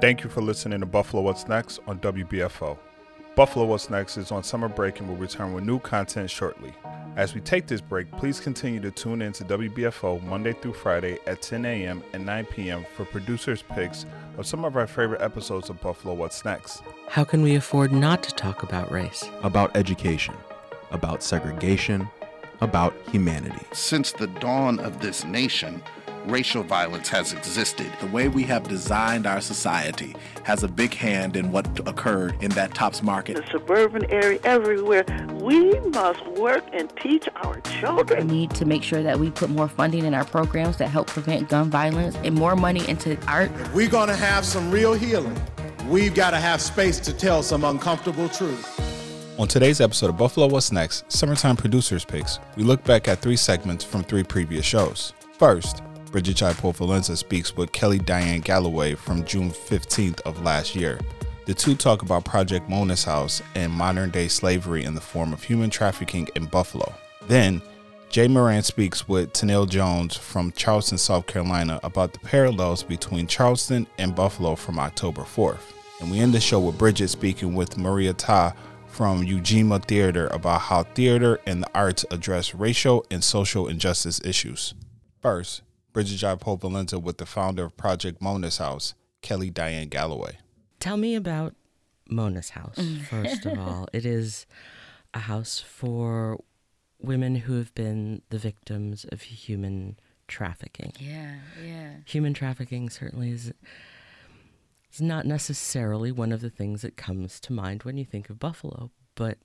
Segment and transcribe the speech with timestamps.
[0.00, 2.78] Thank you for listening to Buffalo What's Next on WBFO.
[3.36, 6.72] Buffalo What's Next is on summer break and will return with new content shortly.
[7.16, 11.18] As we take this break, please continue to tune in to WBFO Monday through Friday
[11.26, 12.02] at 10 a.m.
[12.14, 12.86] and 9 p.m.
[12.96, 14.06] for producers' picks
[14.38, 16.82] of some of our favorite episodes of Buffalo What's Next.
[17.08, 19.28] How can we afford not to talk about race?
[19.42, 20.34] About education,
[20.92, 22.08] about segregation,
[22.62, 23.66] about humanity.
[23.72, 25.82] Since the dawn of this nation,
[26.26, 27.90] racial violence has existed.
[28.00, 30.14] The way we have designed our society
[30.44, 33.36] has a big hand in what occurred in that Tops market.
[33.36, 35.04] The suburban area, everywhere.
[35.40, 38.28] We must work and teach our children.
[38.28, 41.06] We need to make sure that we put more funding in our programs that help
[41.06, 43.50] prevent gun violence and more money into art.
[43.52, 45.40] If we're going to have some real healing,
[45.88, 48.80] we've got to have space to tell some uncomfortable truths.
[49.38, 53.36] On today's episode of Buffalo What's Next, Summertime Producers Picks, we look back at three
[53.36, 55.14] segments from three previous shows.
[55.38, 60.98] First, Brigid Jaipaul-Valenza speaks with Kelly Diane Galloway from June 15th of last year.
[61.46, 65.42] The two talk about Project Mona's House and modern day slavery in the form of
[65.42, 66.92] human trafficking in Buffalo.
[67.28, 67.62] Then,
[68.08, 73.86] Jay Moran speaks with Tenelle Jones from Charleston, South Carolina about the parallels between Charleston
[73.98, 75.72] and Buffalo from October 4th.
[76.00, 78.52] And we end the show with Brigid speaking with Maria Ta
[78.88, 84.74] from Ujima Theater about how theater and the arts address racial and social injustice issues.
[85.22, 90.38] First, Brigid Jaipaul-Valenza with the founder of Project Mona's House, Kelly Diane Galloway.
[90.78, 91.54] Tell me about
[92.08, 93.88] Mona's House, first of all.
[93.92, 94.46] It is
[95.14, 96.38] a house for
[97.00, 100.92] women who have been the victims of human trafficking.
[100.98, 101.90] Yeah, yeah.
[102.06, 103.52] Human trafficking certainly is
[104.92, 108.38] is not necessarily one of the things that comes to mind when you think of
[108.38, 109.38] Buffalo, but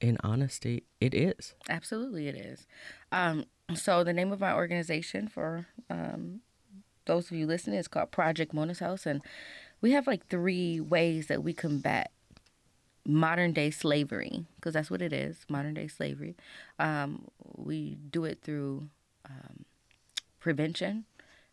[0.00, 1.54] in honesty, it is.
[1.68, 2.66] Absolutely, it is.
[3.12, 6.40] Um, so the name of my organization for um,
[7.04, 9.20] those of you listening is called Project Mona's House, and
[9.80, 12.10] we have like three ways that we combat
[13.06, 16.36] modern day slavery because that's what it is modern day slavery.
[16.78, 18.88] Um, we do it through
[19.24, 19.64] um,
[20.40, 21.04] prevention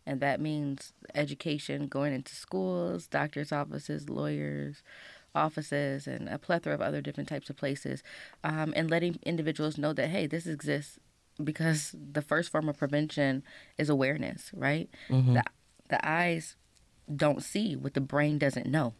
[0.06, 4.82] and that means education going into schools doctors offices lawyers
[5.34, 8.02] offices and a plethora of other different types of places
[8.44, 10.98] um, and letting individuals know that hey this exists
[11.42, 13.42] because the first form of prevention
[13.78, 15.34] is awareness right Mhm.
[15.34, 15.42] the,
[15.88, 16.56] the eyes
[17.14, 18.94] don't see what the brain doesn't know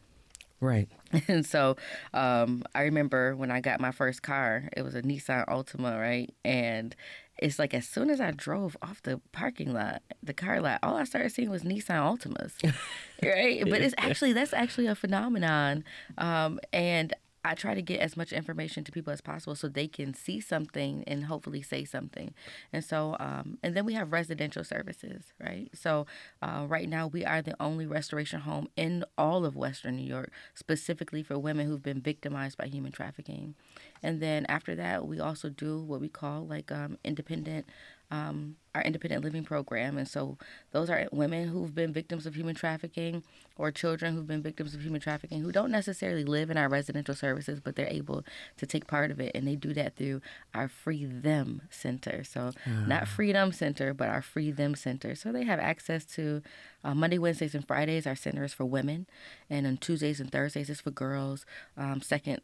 [0.58, 0.88] Right.
[1.28, 1.76] and so
[2.14, 6.32] um, I remember when I got my first car, it was a Nissan Altima, right?
[6.46, 6.96] And
[7.38, 10.96] it's like as soon as I drove off the parking lot, the car lot, all
[10.96, 12.52] I started seeing was Nissan Altimas,
[13.22, 13.62] right?
[13.68, 15.84] But it's actually that's actually a phenomenon,
[16.16, 17.12] um, and
[17.46, 20.40] I try to get as much information to people as possible so they can see
[20.40, 22.34] something and hopefully say something.
[22.72, 25.68] And so, um, and then we have residential services, right?
[25.72, 26.06] So,
[26.42, 30.32] uh, right now we are the only restoration home in all of Western New York,
[30.54, 33.54] specifically for women who've been victimized by human trafficking.
[34.02, 37.66] And then after that, we also do what we call like um, independent.
[38.10, 39.96] Um, our independent living program.
[39.96, 40.36] And so
[40.70, 43.24] those are women who've been victims of human trafficking
[43.56, 47.14] or children who've been victims of human trafficking who don't necessarily live in our residential
[47.14, 48.22] services, but they're able
[48.58, 49.32] to take part of it.
[49.34, 50.20] And they do that through
[50.54, 52.22] our Free Them Center.
[52.22, 52.52] So
[52.86, 55.14] not Freedom Center, but our Free Them Center.
[55.14, 56.42] So they have access to
[56.84, 59.06] uh, Monday, Wednesdays, and Fridays, our center is for women.
[59.48, 61.46] And on Tuesdays and Thursdays, it's for girls.
[61.76, 62.42] Um, second,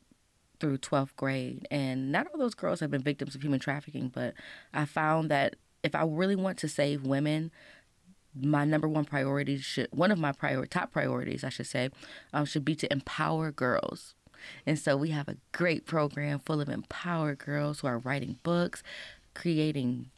[0.62, 1.66] through 12th grade.
[1.72, 4.34] And not all those girls have been victims of human trafficking, but
[4.72, 7.50] I found that if I really want to save women,
[8.40, 11.90] my number one priority should, one of my prior, top priorities, I should say,
[12.32, 14.14] um, should be to empower girls.
[14.64, 18.84] And so we have a great program full of empowered girls who are writing books,
[19.34, 20.10] creating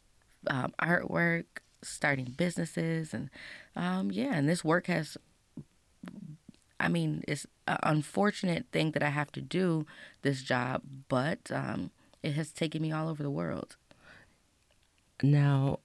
[0.45, 1.45] um, artwork,
[1.81, 3.15] starting businesses.
[3.15, 3.31] And
[3.75, 5.17] um, yeah, and this work has
[6.79, 9.85] I mean, it's an unfortunate thing that I have to do
[10.21, 11.91] this job, but um,
[12.21, 13.77] it has taken me all over the world.
[15.23, 15.79] Now,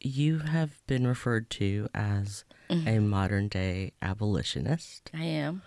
[0.00, 5.10] you have been referred to as a modern day abolitionist.
[5.12, 5.62] I am.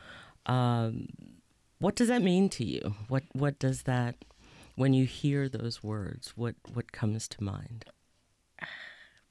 [0.45, 1.07] Um,
[1.79, 2.95] what does that mean to you?
[3.07, 4.15] What what does that
[4.75, 6.33] when you hear those words?
[6.35, 7.85] What what comes to mind?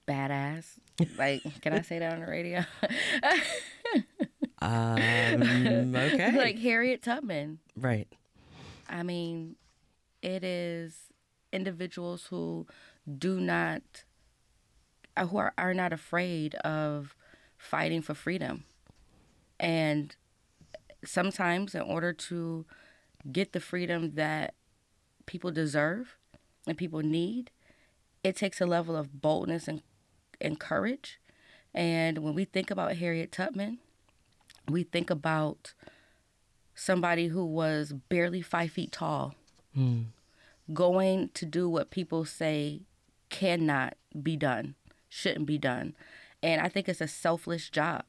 [0.09, 0.79] Badass.
[1.17, 2.65] Like, can I say that on the radio?
[4.63, 7.59] Um, okay, like Harriet Tubman.
[7.77, 8.09] right.
[8.89, 9.57] I mean,
[10.21, 11.13] it is
[11.53, 12.67] individuals who
[13.19, 13.83] do not,
[15.17, 17.17] uh, who are, are not afraid of
[17.57, 18.65] fighting for freedom.
[19.59, 20.15] And
[21.05, 22.67] sometimes, in order to
[23.31, 24.55] get the freedom that
[25.27, 26.17] people deserve
[26.67, 27.51] and people need,
[28.23, 29.83] it takes a level of boldness and,
[30.41, 31.19] and courage.
[31.75, 33.79] And when we think about Harriet Tubman,
[34.69, 35.75] we think about
[36.75, 39.35] somebody who was barely five feet tall
[39.77, 40.07] Mm.
[40.73, 42.83] going to do what people say
[43.31, 44.75] cannot be done,
[45.09, 45.95] shouldn't be done.
[46.43, 48.05] And I think it's a selfless job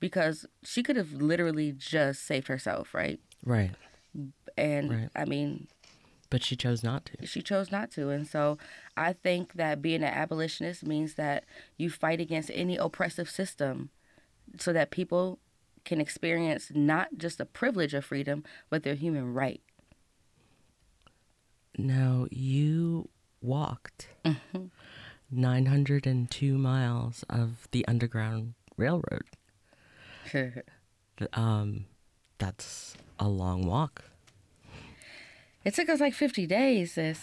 [0.00, 3.20] because she could have literally just saved herself, right?
[3.44, 3.70] Right.
[4.56, 5.08] And Right.
[5.14, 5.68] I mean,
[6.30, 7.26] But she chose not to.
[7.26, 8.10] she chose not to.
[8.10, 8.58] And so
[8.96, 11.44] I think that being an abolitionist means that
[11.76, 13.90] you fight against any oppressive system
[14.58, 15.38] so that people
[15.88, 19.62] can experience not just the privilege of freedom, but their human right.
[21.78, 23.08] Now, you
[23.40, 24.66] walked Mm-hmm.
[25.30, 29.24] 902 miles of the Underground Railroad.
[31.32, 31.86] Um,
[32.38, 34.04] that's a long walk.
[35.68, 37.20] It took us like 50 days, sis.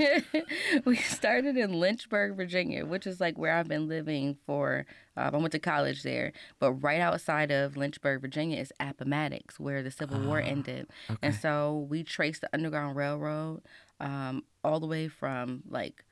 [0.84, 4.84] we started in Lynchburg, Virginia, which is like where I've been living for.
[5.16, 9.84] Um, I went to college there, but right outside of Lynchburg, Virginia is Appomattox, where
[9.84, 10.88] the Civil War ended.
[11.22, 13.62] And so we traced the Underground Railroad
[14.00, 16.04] um, all the way from like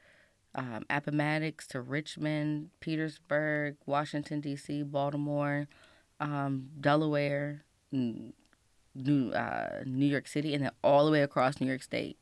[0.54, 5.66] um, Appomattox to Richmond, Petersburg, Washington, D.C., Baltimore,
[6.20, 8.34] um, Delaware, mm,
[8.96, 12.18] New uh, New York City, and then all the way across New York State.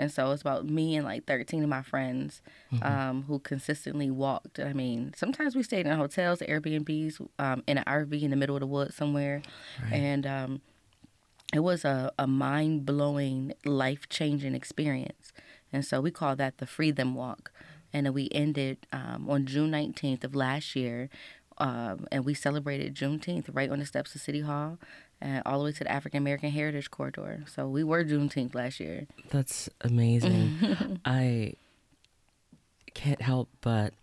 [0.00, 2.40] And so it's about me and like 13 of my friends
[2.82, 4.60] um, who consistently walked.
[4.60, 8.54] I mean, sometimes we stayed in hotels, Airbnbs, um, in an RV in the middle
[8.54, 9.42] of the woods somewhere.
[9.90, 10.60] And um,
[11.52, 15.32] it was a, a mind blowing, life changing experience.
[15.72, 17.50] And so we call that the Freedom Walk.
[17.92, 21.08] And we ended um, on June 19th of last year.
[21.56, 24.78] Um, and we celebrated Juneteenth right on the steps of City Hall
[25.20, 27.44] and all the way to the African American Heritage Corridor.
[27.46, 29.06] So we were Juneteenth last year.
[29.30, 31.00] That's amazing.
[31.04, 31.54] I
[32.94, 33.94] can't help but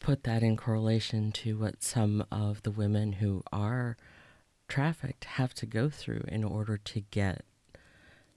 [0.00, 3.96] put that in correlation to what some of the women who are
[4.68, 7.44] trafficked have to go through in order to get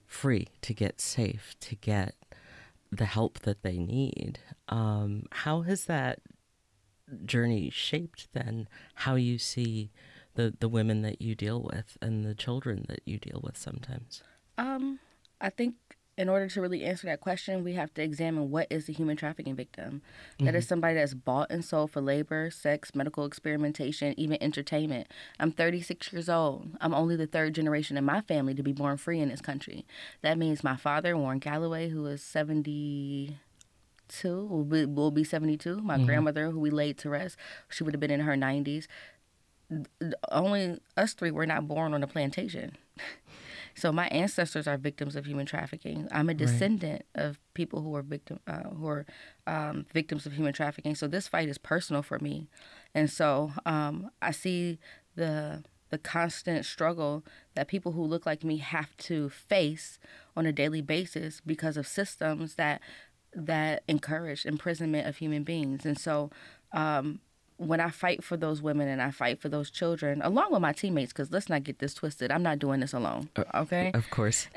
[0.08, 2.16] free, to get safe, to get
[2.92, 4.40] the help that they need.
[4.70, 6.20] Um, how has that
[7.26, 9.92] journey shaped then how you see
[10.36, 14.24] the, the women that you deal with and the children that you deal with sometimes?
[14.58, 15.00] Um,
[15.40, 15.76] I think
[16.18, 19.16] in order to really answer that question, we have to examine what is a human
[19.18, 20.02] trafficking victim.
[20.40, 25.08] That is somebody that's bought and sold for labor, sex, medical experimentation, even entertainment.
[25.40, 26.78] I'm 36 years old.
[26.82, 29.86] I'm only the third generation in my family to be born free in this country.
[30.22, 33.36] That means my father, Warren Galloway, who is 72,
[34.46, 35.78] will be, will be 72.
[35.78, 37.38] My grandmother, who we laid to rest,
[37.70, 38.86] she would have been in her 90s.
[40.32, 42.78] Only us three were not born on a plantation.
[43.76, 46.08] So my ancestors are victims of human trafficking.
[46.12, 49.06] I'm a descendant of people who are victim uh, who are
[49.48, 50.96] um, victims of human trafficking.
[50.96, 52.48] So this fight is personal for me,
[52.94, 54.80] and so um, I see
[55.16, 57.24] the the constant struggle
[57.56, 60.00] that people who look like me have to face
[60.36, 62.82] on a daily basis because of systems that
[63.34, 65.86] that encourage imprisonment of human beings.
[65.86, 66.30] And so
[66.74, 67.20] um,
[67.68, 70.74] when I fight for those women and I fight for those children, along with my
[70.74, 73.30] teammates, because let's not get this twisted, I'm not doing this alone.
[73.54, 74.48] Okay, Of course.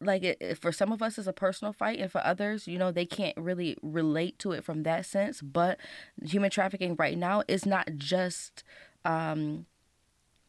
[0.00, 2.78] like it, it- for some of us, it's a personal fight, and for others, you
[2.78, 5.40] know, they can't really relate to it from that sense.
[5.40, 5.78] But
[6.22, 8.64] human trafficking right now is not just
[9.04, 9.66] um,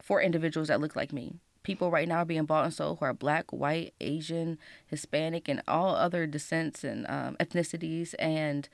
[0.01, 1.35] for individuals that look like me.
[1.63, 5.61] People right now are being bought and sold who are black, white, Asian, Hispanic, and
[5.67, 8.67] all other descents and um, ethnicities, and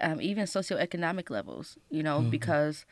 [0.00, 1.78] um, even socioeconomic levels.
[1.90, 2.84] You know, because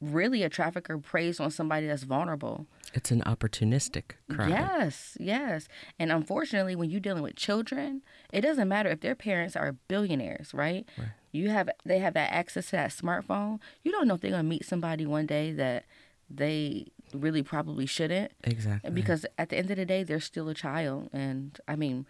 [0.00, 2.66] really a trafficker preys on somebody that's vulnerable.
[2.94, 4.50] It's an opportunistic crime.
[4.50, 5.68] Yes, yes.
[5.98, 10.52] And unfortunately, when you're dealing with children, it doesn't matter if their parents are billionaires,
[10.54, 10.86] right?
[11.32, 13.60] You have they have that access to that smartphone.
[13.82, 15.84] You don't know if they're gonna meet somebody one day that
[16.30, 18.32] they really probably shouldn't.
[18.44, 18.90] Exactly.
[18.90, 22.06] Because at the end of the day, they're still a child, and I mean,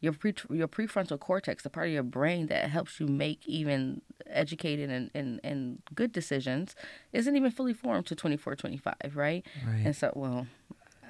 [0.00, 4.02] your pre your prefrontal cortex, the part of your brain that helps you make even
[4.26, 6.76] educated and, and, and good decisions,
[7.12, 9.44] isn't even fully formed to 24, 25, right?
[9.66, 9.82] Right.
[9.84, 10.46] And so, well,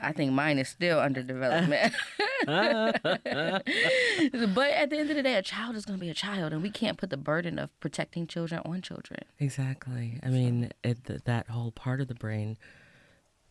[0.00, 1.92] I think mine is still under development.
[2.46, 3.62] but at
[4.90, 6.70] the end of the day, a child is going to be a child, and we
[6.70, 9.20] can't put the burden of protecting children on children.
[9.38, 10.20] Exactly.
[10.22, 12.56] I mean, it, that whole part of the brain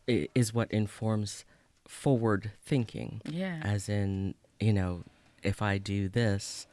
[0.06, 1.44] is what informs
[1.86, 3.20] forward thinking.
[3.24, 3.60] Yeah.
[3.62, 5.04] As in, you know,
[5.42, 6.66] if I do this,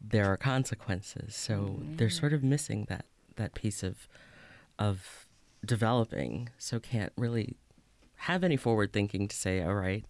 [0.00, 1.34] there are consequences.
[1.34, 3.04] So they're sort of missing that
[3.36, 4.08] that piece of
[4.78, 5.26] of
[5.64, 6.48] developing.
[6.58, 7.56] So can't really
[8.16, 10.04] have any forward thinking to say, all right,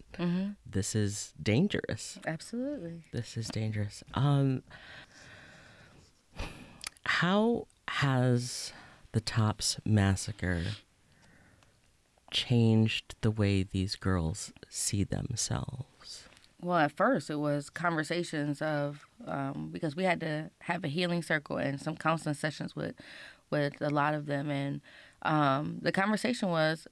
[0.69, 2.19] this is dangerous.
[2.27, 3.03] Absolutely.
[3.11, 4.03] This is dangerous.
[4.13, 4.61] Um,
[7.05, 8.71] how has
[9.13, 10.63] the Tops massacre
[12.31, 15.85] changed the way these girls see themselves?
[16.63, 21.21] Well, at first it was conversations of um, because we had to have a healing
[21.21, 22.95] circle and some counseling sessions with
[23.49, 24.81] with a lot of them, and
[25.21, 26.87] um, the conversation was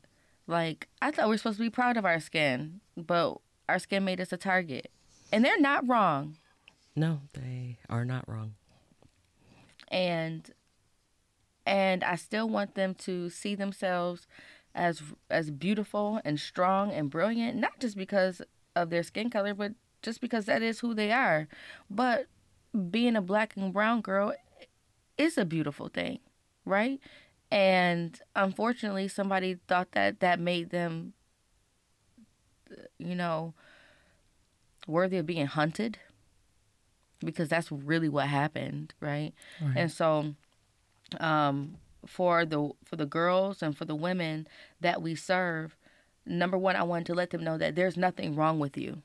[0.45, 3.37] like, I thought we were supposed to be proud of our skin, but
[3.69, 4.91] our skin made us a target,
[5.31, 6.37] and they're not wrong.
[6.95, 8.55] No, they are not wrong.
[9.87, 10.51] And
[11.65, 14.27] and I still want them to see themselves
[14.75, 18.41] as as beautiful and strong and brilliant, not just because
[18.75, 21.47] of their skin color, but just because that is who they are.
[21.89, 22.27] But
[22.89, 24.33] being a black and brown girl
[25.17, 26.19] is a beautiful thing,
[26.65, 26.99] right?
[27.51, 31.13] And unfortunately, somebody thought that that made them,
[32.97, 33.53] you know,
[34.87, 35.99] worthy of being hunted
[37.19, 39.33] because that's really what happened, right?
[39.61, 39.73] right.
[39.75, 40.33] And so,
[41.19, 41.75] um,
[42.07, 44.47] for the for the girls and for the women
[44.79, 45.75] that we serve,
[46.25, 49.01] number one, I wanted to let them know that there's nothing wrong with you.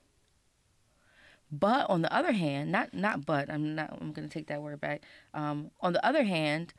[1.50, 4.62] But on the other hand, not not but I'm not I'm going to take that
[4.62, 5.02] word back.
[5.32, 6.74] Um, on the other hand,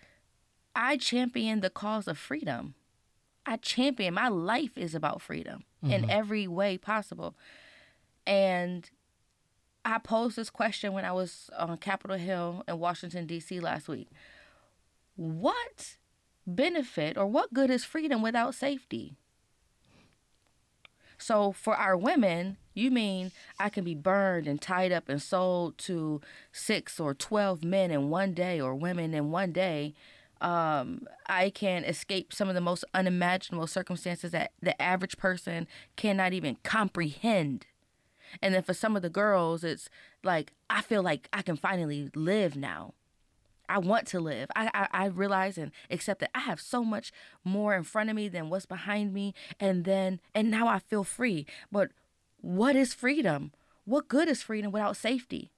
[0.75, 2.75] I champion the cause of freedom.
[3.45, 5.93] I champion my life is about freedom mm-hmm.
[5.93, 7.35] in every way possible.
[8.25, 8.89] And
[9.85, 13.61] I posed this question when I was on Capitol Hill in Washington D.C.
[13.61, 14.09] last week.
[15.15, 15.95] What
[16.45, 19.15] benefit or what good is freedom without safety?
[21.27, 25.77] So for our women, you mean I can be burned and tied up and sold
[25.79, 26.21] to
[26.53, 29.93] six or 12 men in one day or women in one day.
[30.39, 35.67] Um, I can escape some of the most unimaginable circumstances that the average person
[35.97, 37.65] cannot even comprehend.
[38.41, 39.89] And then for some of the girls, it's
[40.23, 42.93] like, I feel like I can finally live now.
[43.69, 44.49] I want to live.
[44.55, 47.11] I, I, I realize and accept that I have so much
[47.43, 49.33] more in front of me than what's behind me.
[49.59, 51.45] And then, and now I feel free.
[51.71, 51.91] But
[52.41, 53.51] what is freedom?
[53.85, 55.51] What good is freedom without safety?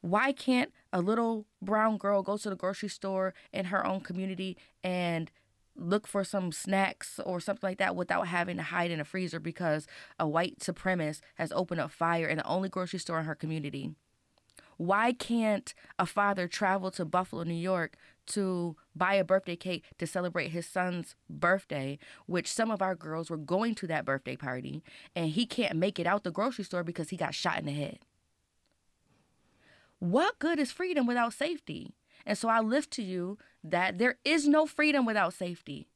[0.00, 4.56] Why can't a little brown girl go to the grocery store in her own community
[4.84, 5.30] and
[5.74, 9.40] look for some snacks or something like that without having to hide in a freezer
[9.40, 9.86] because
[10.18, 13.90] a white supremacist has opened up fire in the only grocery store in her community?
[14.76, 20.06] Why can't a father travel to Buffalo, New York to buy a birthday cake to
[20.06, 24.82] celebrate his son's birthday, which some of our girls were going to that birthday party,
[25.14, 27.72] and he can't make it out the grocery store because he got shot in the
[27.72, 28.00] head?
[29.98, 31.94] What good is freedom without safety?
[32.26, 35.86] And so I lift to you that there is no freedom without safety.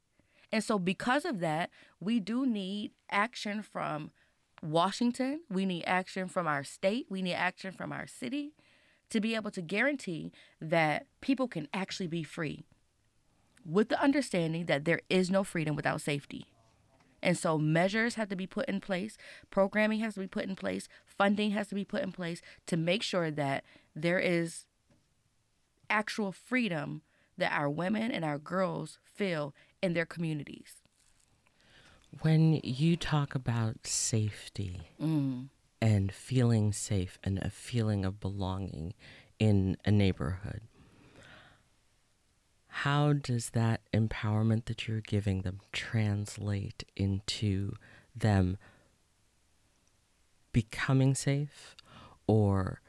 [0.52, 1.70] And so, because of that,
[2.00, 4.10] we do need action from
[4.62, 5.42] Washington.
[5.48, 7.06] We need action from our state.
[7.08, 8.52] We need action from our city
[9.10, 12.64] to be able to guarantee that people can actually be free
[13.64, 16.46] with the understanding that there is no freedom without safety.
[17.22, 19.18] And so measures have to be put in place,
[19.50, 22.76] programming has to be put in place, funding has to be put in place to
[22.76, 23.64] make sure that
[23.94, 24.64] there is
[25.90, 27.02] actual freedom
[27.36, 30.76] that our women and our girls feel in their communities.
[32.22, 35.48] When you talk about safety mm.
[35.80, 38.94] And feeling safe and a feeling of belonging
[39.38, 40.60] in a neighborhood,
[42.68, 47.72] how does that empowerment that you're giving them translate into
[48.14, 48.56] them
[50.52, 51.74] becoming safe
[52.26, 52.80] or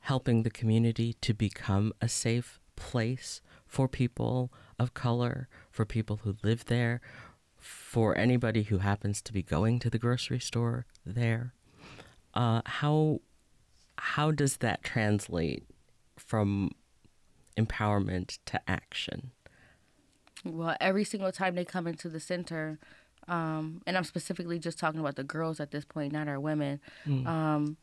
[0.00, 6.36] helping the community to become a safe place for people of color, for people who
[6.42, 7.00] live there,
[7.58, 11.54] for anybody who happens to be going to the grocery store there.
[12.34, 13.20] Uh, how
[13.98, 15.64] how does that translate
[16.16, 16.70] from
[17.56, 19.32] empowerment to action?
[20.44, 22.78] Well, every single time they come into the center,
[23.28, 26.80] um, and I'm specifically just talking about the girls at this point, not our women.
[27.06, 27.26] Mm.
[27.26, 27.76] Um,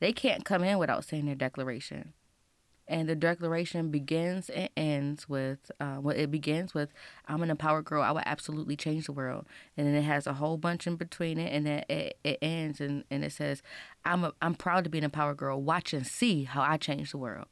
[0.00, 2.14] they can't come in without saying their declaration.
[2.88, 6.88] And the declaration begins and ends with, uh, well, it begins with,
[7.26, 8.02] I'm an empowered girl.
[8.02, 9.46] I will absolutely change the world.
[9.76, 11.52] And then it has a whole bunch in between it.
[11.52, 13.62] And then it, it ends and, and it says,
[14.06, 15.60] I'm, a, I'm proud to be an empowered girl.
[15.60, 17.46] Watch and see how I change the world.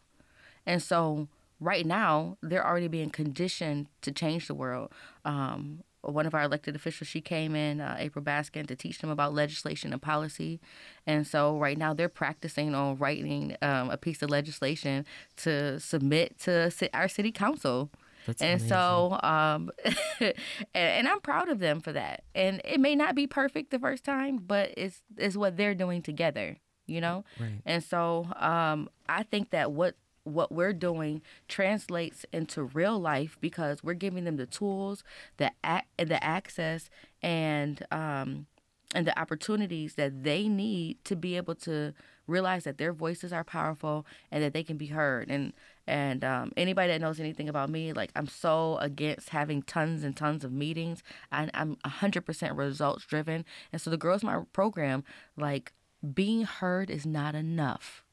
[0.65, 1.29] And so
[1.61, 4.91] right now, they're already being conditioned to change the world.
[5.25, 5.83] Um,
[6.13, 9.35] one of our elected officials, she came in, uh, April Baskin, to teach them about
[9.35, 10.61] legislation and policy.
[11.07, 15.05] And so right now they're practicing on writing um, a piece of legislation
[15.39, 17.91] to submit to our city council.
[18.27, 18.69] That's and amazing.
[18.69, 19.71] so, um,
[20.21, 20.35] and,
[20.75, 22.25] and, I'm proud of them for that.
[22.35, 26.03] And it may not be perfect the first time, but it's it's what they're doing
[26.03, 27.25] together, you know.
[27.39, 27.63] Right.
[27.65, 29.95] And so, um, I think that what
[30.27, 35.05] what we're doing translates into real life because we're giving them the tools,
[35.37, 36.91] the ac- the access,
[37.23, 38.47] and um,
[38.95, 41.93] and the opportunities that they need to be able to
[42.27, 45.31] realize that their voices are powerful and that they can be heard.
[45.31, 45.53] And
[45.87, 50.17] and um, anybody that knows anything about me, like I'm so against having tons and
[50.17, 51.03] tons of meetings.
[51.31, 55.05] I, I'm 100% results driven, and so the girls in my program,
[55.37, 55.73] like
[56.15, 58.06] being heard is not enough.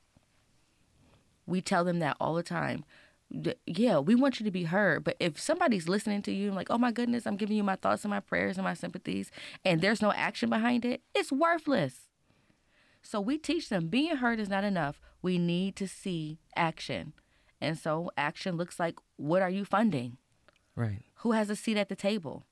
[1.45, 2.85] We tell them that all the time.
[3.65, 6.77] Yeah, we want you to be heard, but if somebody's listening to you, like, oh
[6.77, 9.31] my goodness, I'm giving you my thoughts and my prayers and my sympathies,
[9.65, 12.09] and there's no action behind it, it's worthless.
[13.01, 15.01] So we teach them being heard is not enough.
[15.21, 17.13] We need to see action.
[17.59, 20.17] And so action looks like what are you funding?
[20.75, 21.01] Right.
[21.17, 22.43] Who has a seat at the table?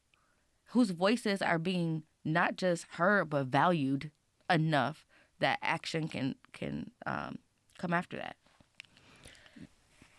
[0.67, 4.11] Whose voices are being not just heard but valued
[4.49, 5.05] enough
[5.39, 7.39] that action can can um,
[7.77, 8.35] come after that.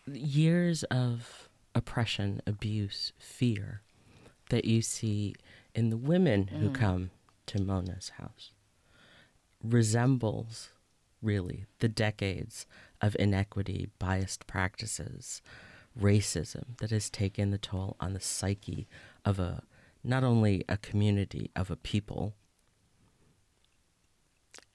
[0.07, 3.81] Years of oppression, abuse, fear
[4.49, 5.35] that you see
[5.73, 6.73] in the women who mm.
[6.73, 7.11] come
[7.47, 8.51] to Mona's house
[9.63, 10.69] resembles
[11.21, 12.65] really the decades
[13.01, 15.41] of inequity, biased practices,
[15.99, 18.87] racism that has taken the toll on the psyche
[19.23, 19.63] of a
[20.03, 22.33] not only a community of a people.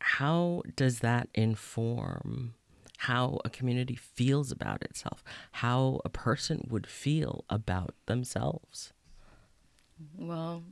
[0.01, 2.55] How does that inform
[3.03, 8.93] how a community feels about itself, how a person would feel about themselves?
[10.17, 10.65] Well,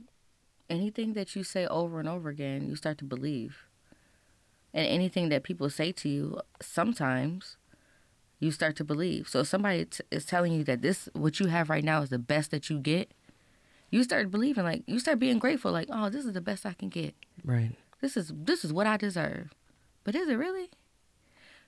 [0.69, 3.65] anything that you say over and over again, you start to believe.
[4.73, 7.55] And anything that people say to you, sometimes
[8.39, 9.29] you start to believe.
[9.29, 12.09] So if somebody t- is telling you that this, what you have right now, is
[12.09, 13.11] the best that you get,
[13.89, 14.65] you start believing.
[14.65, 15.71] Like you start being grateful.
[15.71, 17.15] Like, oh, this is the best I can get.
[17.45, 17.71] Right.
[18.01, 19.53] This is this is what I deserve.
[20.03, 20.69] But is it really?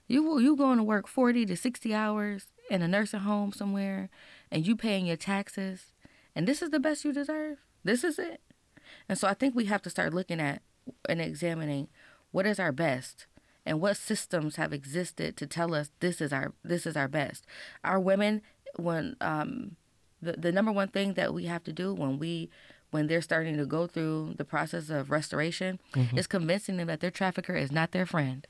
[0.10, 4.10] You you going to work forty to sixty hours in a nursing home somewhere,
[4.52, 5.94] and you paying your taxes,
[6.36, 7.60] and this is the best you deserve.
[7.84, 8.42] This is it.
[9.08, 10.62] And so I think we have to start looking at
[11.08, 11.88] and examining
[12.32, 13.28] what is our best
[13.66, 17.46] and what systems have existed to tell us this is our this is our best.
[17.84, 18.42] Our women
[18.78, 19.76] when um
[20.22, 22.50] the, the number one thing that we have to do when we
[22.92, 25.80] when they're starting to go through the process of restoration
[26.18, 28.48] is convincing them that their trafficker is not their friend.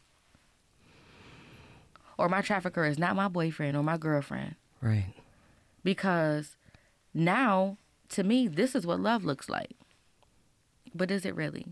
[2.20, 4.56] Or my trafficker is not my boyfriend or my girlfriend.
[4.82, 5.14] Right.
[5.86, 6.58] Because
[7.14, 7.78] now,
[8.10, 9.72] to me, this is what love looks like.
[10.94, 11.68] But is it really?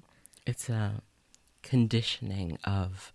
[0.46, 1.02] It's a
[1.64, 3.12] conditioning of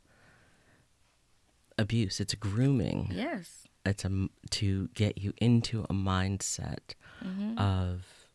[1.78, 2.20] abuse.
[2.20, 3.12] It's grooming.
[3.14, 3.66] Yes.
[3.86, 7.56] It's a, to get you into a mindset mm-hmm.
[7.56, 8.28] of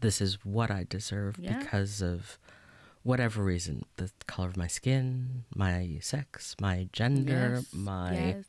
[0.00, 1.58] this is what I deserve Yeah.
[1.58, 2.38] because of
[3.02, 7.74] whatever reason the color of my skin, my sex, my gender, Yes.
[7.74, 8.44] my yes.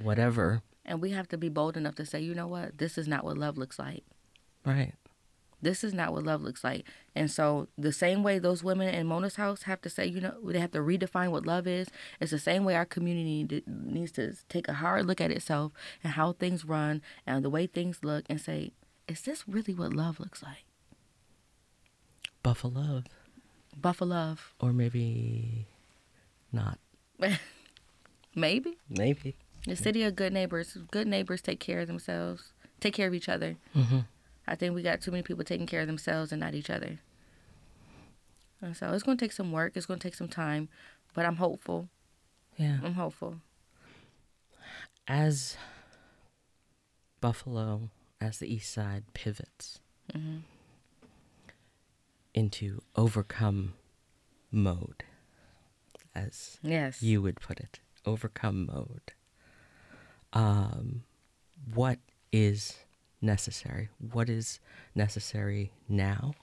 [0.00, 0.62] whatever.
[0.84, 2.78] And we have to be bold enough to say, you know what?
[2.78, 4.02] This is not what love looks like.
[4.64, 4.94] Right.
[5.60, 6.88] This is not what love looks like.
[7.14, 10.34] And so, the same way those women in Mona's house have to say, you know,
[10.42, 11.86] they have to redefine what love is,
[12.20, 15.70] it's the same way our community needs to take a hard look at itself
[16.02, 18.72] and how things run and the way things look and say,
[19.06, 20.64] is this really what love looks like?
[22.42, 23.04] Buffalo.
[23.80, 25.66] Buffalo, Or maybe
[26.52, 26.78] not.
[28.34, 28.76] maybe.
[28.88, 29.36] Maybe.
[29.66, 30.76] The city of good neighbors.
[30.90, 33.56] Good neighbors take care of themselves, take care of each other.
[33.72, 34.00] hmm
[34.46, 36.98] I think we got too many people taking care of themselves and not each other.
[38.60, 39.76] And so it's going to take some work.
[39.76, 40.68] It's going to take some time,
[41.14, 41.88] but I'm hopeful.
[42.56, 42.78] Yeah.
[42.82, 43.36] I'm hopeful.
[45.06, 45.56] as
[47.20, 49.78] Buffalo, as the East Side pivots
[52.42, 53.74] into overcome
[54.50, 55.04] mode,
[56.12, 57.00] as Yes.
[57.00, 59.12] you would put it, overcome mode.
[60.32, 61.04] Um,
[61.72, 62.00] what
[62.32, 62.78] is
[63.20, 63.90] necessary?
[63.98, 64.58] What is
[64.92, 66.34] necessary now?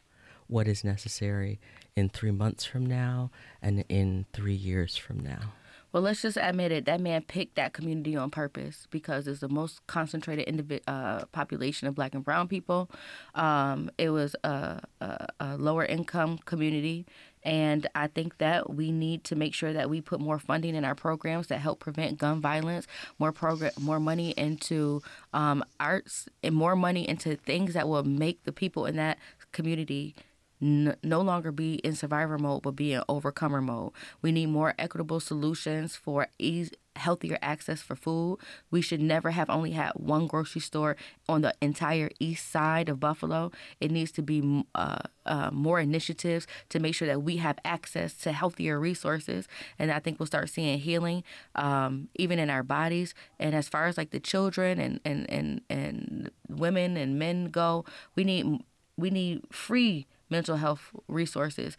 [0.47, 1.59] What is necessary
[1.97, 3.29] in three months from now
[3.61, 5.51] and in three years from now?
[5.91, 6.85] Well, let's just admit it.
[6.85, 11.87] That man picked that community on purpose because it's the most concentrated indivi- uh, population
[11.87, 12.91] of Black and Brown people.
[13.33, 17.07] Um, it was a, a, a lower income community,
[17.43, 20.85] and I think that we need to make sure that we put more funding in
[20.85, 22.85] our programs that help prevent gun violence,
[23.17, 25.01] more program, more money into
[25.33, 29.17] um, arts, and more money into things that will make the people in that
[29.51, 30.13] community
[30.61, 33.91] n- no longer be in survivor mode but be in overcomer mode
[34.21, 38.37] we need more equitable solutions for ease healthier access for food.
[38.69, 40.95] We should never have only had one grocery store
[41.27, 43.51] on the entire east side of Buffalo.
[43.79, 48.13] It needs to be uh, uh, more initiatives to make sure that we have access
[48.17, 49.47] to healthier resources.
[49.79, 51.23] And I think we'll start seeing healing
[51.55, 53.15] um, even in our bodies.
[53.39, 57.85] And as far as like the children and, and, and, and women and men go,
[58.15, 58.63] we need
[58.97, 61.77] we need free mental health resources.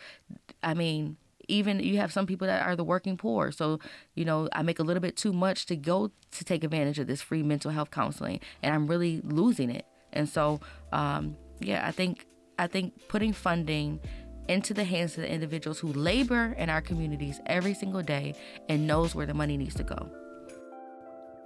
[0.63, 1.17] I mean,
[1.49, 3.51] even you have some people that are the working poor.
[3.51, 3.81] So,
[4.15, 7.07] you know, I make a little bit too much to go to take advantage of
[7.07, 9.87] this free mental health counseling, and I'm really losing it.
[10.13, 10.61] And so,
[10.93, 12.27] um, yeah, I think
[12.59, 14.01] I think putting funding
[14.49, 18.35] into the hands of the individuals who labor in our communities every single day
[18.69, 20.11] and knows where the money needs to go.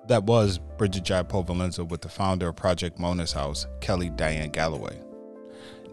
[0.08, 5.00] That was Brigid Jaipaul-Valenza with the founder of Project Mona's House, Kelly Diane Galloway.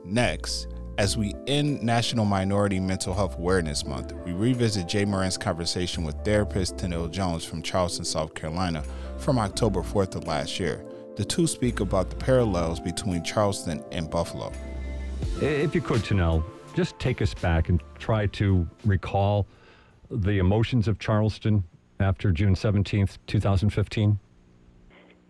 [0.04, 6.04] Next, as we end National Minority Mental Health Awareness Month, we revisit Jay Moran's conversation
[6.04, 8.84] with therapist Tenelle Jones from Charleston, South Carolina
[9.18, 10.84] from October 4th of last year.
[11.16, 14.52] The two speak about the parallels between Charleston and Buffalo.
[15.42, 16.44] If you could, Tenelle,
[16.76, 19.48] just take us back and try to recall
[20.10, 21.64] the emotions of Charleston
[22.00, 24.20] after June 17th, 2015.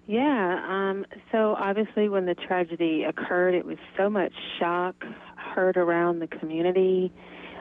[0.07, 4.95] Yeah, um, so obviously when the tragedy occurred, it was so much shock
[5.35, 7.11] heard around the community,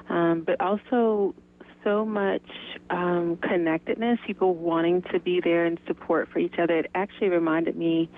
[0.09, 1.35] um, but also
[1.85, 2.42] so much
[2.90, 6.79] um, connectedness, people wanting to be there and support for each other.
[6.79, 8.11] It actually reminded me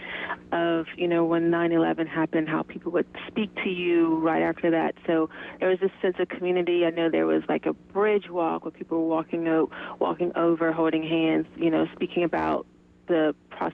[0.50, 4.70] of, you know, when 9 11 happened, how people would speak to you right after
[4.70, 4.94] that.
[5.06, 5.30] So
[5.60, 6.84] there was this sense of community.
[6.84, 10.72] I know there was like a bridge walk where people were walking, o- walking over,
[10.72, 12.66] holding hands, you know, speaking about
[13.06, 13.72] the, pros-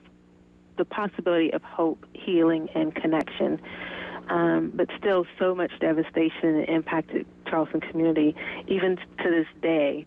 [0.79, 3.61] the possibility of hope, healing, and connection.
[4.29, 8.35] Um, but still so much devastation impacted Charleston community
[8.67, 10.05] even to this day.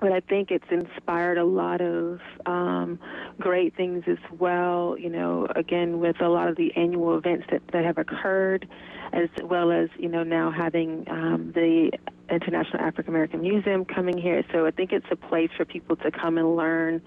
[0.00, 2.98] But I think it's inspired a lot of um,
[3.38, 4.96] great things as well.
[4.98, 8.66] You know, again with a lot of the annual events that, that have occurred,
[9.12, 11.90] as well as you know now having um, the
[12.30, 14.42] International African American Museum coming here.
[14.52, 17.02] So I think it's a place for people to come and learn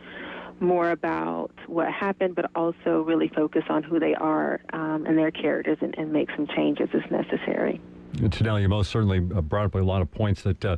[0.60, 5.32] more about what happened, but also really focus on who they are um, and their
[5.32, 7.82] characters and, and, make some changes as necessary.
[8.16, 10.78] Tenelle, you most certainly uh, brought up a lot of points that uh,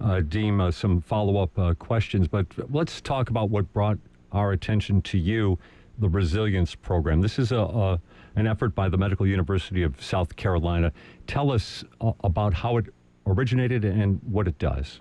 [0.00, 3.98] uh, deem uh, some follow up uh, questions, but let's talk about what brought
[4.32, 5.58] our attention to you
[5.98, 7.20] the Resilience Program.
[7.20, 8.00] This is a, a
[8.34, 10.92] an effort by the Medical University of South Carolina.
[11.26, 12.86] Tell us uh, about how it
[13.26, 15.00] originated and what it does.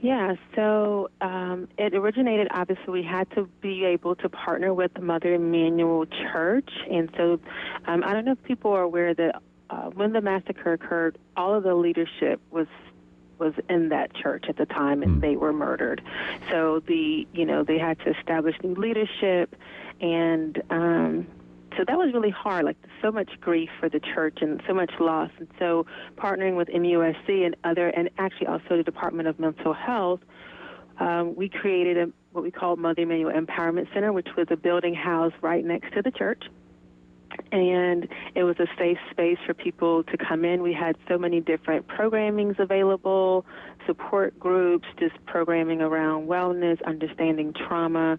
[0.00, 2.48] Yeah, so um, it originated.
[2.52, 7.40] Obviously, we had to be able to partner with the Mother Emanuel Church, and so
[7.86, 11.54] um, I don't know if people are aware that uh, when the massacre occurred, all
[11.54, 12.68] of the leadership was
[13.38, 15.20] was in that church at the time, and mm.
[15.20, 16.02] they were murdered.
[16.50, 19.56] So the you know they had to establish new leadership,
[20.00, 21.26] and um,
[21.76, 22.64] so that was really hard.
[22.64, 25.30] Like so much grief for the church and so much loss.
[25.38, 30.20] And so partnering with MUSC and other, and actually also the Department of Mental Health,
[31.00, 34.94] um, we created a, what we called Mother Emanuel Empowerment Center, which was a building
[34.94, 36.44] housed right next to the church.
[37.52, 40.62] And it was a safe space for people to come in.
[40.62, 43.44] We had so many different programmings available,
[43.86, 48.18] support groups, just programming around wellness, understanding trauma,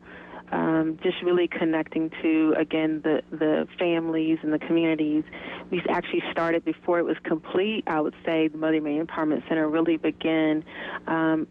[0.51, 5.23] um, just really connecting to again the the families and the communities.
[5.69, 7.83] We actually started before it was complete.
[7.87, 10.63] I would say the Mother Emanuel Empowerment Center really began
[11.07, 11.47] um,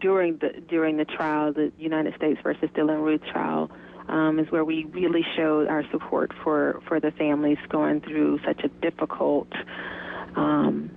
[0.00, 3.70] during the during the trial, the United States versus Dylann Roof trial.
[4.08, 8.64] Um, is where we really showed our support for, for the families going through such
[8.64, 9.46] a difficult,
[10.34, 10.90] um,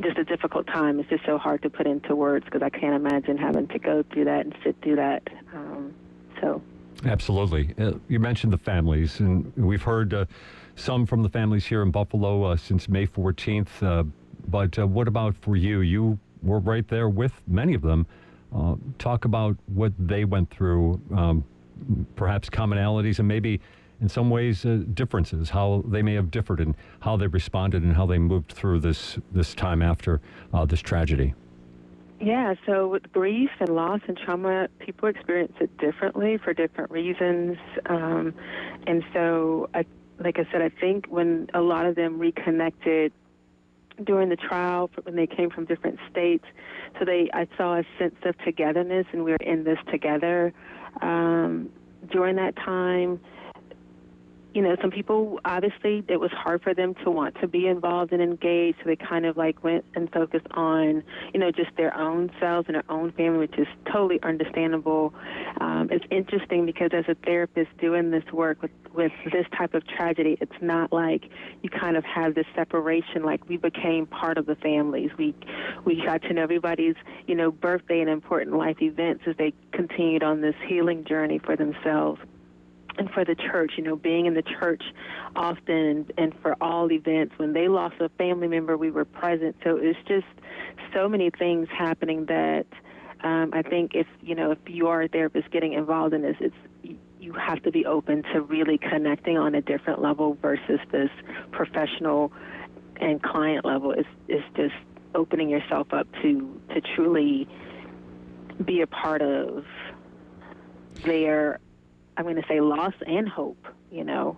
[0.00, 1.00] just a difficult time.
[1.00, 4.04] It's just so hard to put into words because I can't imagine having to go
[4.04, 5.24] through that and sit through that.
[5.52, 5.94] Um,
[6.40, 6.62] so.
[7.04, 7.74] Absolutely.
[7.78, 10.24] Uh, you mentioned the families, and we've heard uh,
[10.76, 13.82] some from the families here in Buffalo uh, since May 14th.
[13.82, 14.04] Uh,
[14.48, 15.80] but uh, what about for you?
[15.80, 18.06] You were right there with many of them.
[18.54, 21.44] Uh, talk about what they went through, um,
[22.14, 23.60] perhaps commonalities, and maybe
[24.00, 28.06] in some ways differences, how they may have differed and how they responded and how
[28.06, 30.20] they moved through this, this time after
[30.66, 31.34] this tragedy.
[32.20, 37.58] Yeah, so with grief and loss and trauma, people experience it differently for different reasons.
[37.86, 38.34] Um,
[38.86, 39.84] and so, I,
[40.18, 43.12] like I said, I think when a lot of them reconnected
[44.02, 46.44] during the trial, when they came from different states,
[46.98, 50.52] so they, I saw a sense of togetherness, and we were in this together
[51.02, 51.70] um,
[52.10, 53.20] during that time
[54.54, 58.12] you know, some people obviously it was hard for them to want to be involved
[58.12, 61.94] and engaged, so they kind of like went and focused on, you know, just their
[61.96, 65.12] own selves and their own family, which is totally understandable.
[65.60, 69.84] Um, it's interesting because as a therapist doing this work with with this type of
[69.88, 71.28] tragedy, it's not like
[71.62, 73.24] you kind of have this separation.
[73.24, 75.10] Like we became part of the families.
[75.18, 75.34] We
[75.84, 76.94] we got to know everybody's,
[77.26, 81.56] you know, birthday and important life events as they continued on this healing journey for
[81.56, 82.20] themselves
[82.98, 84.82] and for the church, you know, being in the church
[85.34, 87.34] often and, for all events.
[87.38, 89.56] When they lost a family member, we were present.
[89.64, 90.26] So it's just
[90.92, 92.66] so many things happening that
[93.22, 96.36] um, I think if you know if you are a therapist getting involved in this,
[96.40, 101.10] it's you have to be open to really connecting on a different level versus this
[101.50, 102.32] professional
[102.96, 103.92] and client level.
[103.92, 104.74] Is is just
[105.14, 107.48] opening yourself up to to truly
[108.64, 109.64] be a part of
[111.04, 111.60] their
[112.16, 114.36] I'm going to say loss and hope, you know.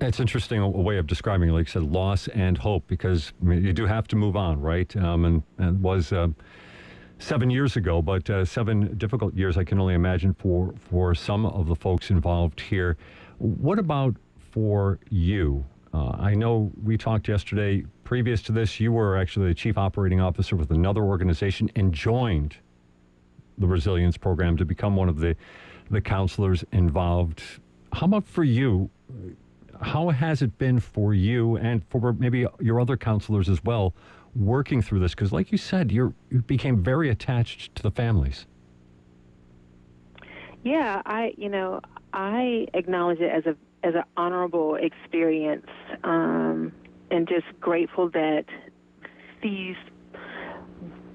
[0.00, 3.64] It's interesting a way of describing, like you said, loss and hope, because I mean,
[3.64, 4.94] you do have to move on, right?
[4.96, 6.28] Um, and, and was uh,
[7.18, 11.44] seven years ago, but uh, seven difficult years, I can only imagine for for some
[11.44, 12.96] of the folks involved here.
[13.38, 15.64] What about for you?
[15.92, 17.84] Uh, I know we talked yesterday.
[18.04, 22.56] Previous to this, you were actually the chief operating officer with another organization and joined
[23.58, 25.36] the resilience program to become one of the
[25.90, 27.42] the counselors involved.
[27.92, 28.90] How about for you?
[29.80, 33.94] How has it been for you and for maybe your other counselors as well
[34.36, 35.14] working through this?
[35.14, 36.14] Because, like you said, you
[36.46, 38.46] became very attached to the families.
[40.62, 41.80] Yeah, I you know
[42.12, 45.66] I acknowledge it as a as an honorable experience,
[46.04, 46.72] um,
[47.10, 48.44] and just grateful that
[49.42, 49.76] these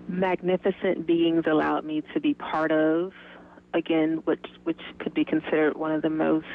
[0.08, 3.12] magnificent beings allowed me to be part of
[3.76, 6.48] again, which which could be considered one of the most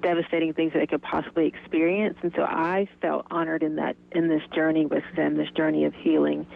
[0.00, 2.16] devastating things that they could possibly experience.
[2.22, 5.94] And so I felt honored in that in this journey with them, this journey of
[5.94, 6.46] healing,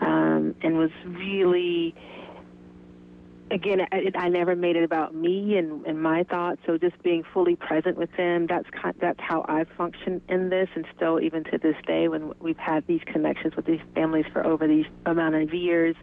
[0.00, 1.94] um, and was really.
[3.48, 6.60] Again, I, I never made it about me and, and my thoughts.
[6.66, 8.66] So just being fully present with them, that's
[9.20, 13.02] how I function in this, and still even to this day, when we've had these
[13.06, 15.94] connections with these families for over these amount of years,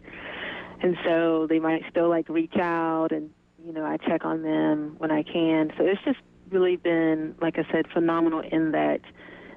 [0.82, 3.30] and so they might still like reach out and
[3.64, 5.72] you know I check on them when I can.
[5.76, 6.18] So it's just
[6.50, 9.00] really been like I said phenomenal in that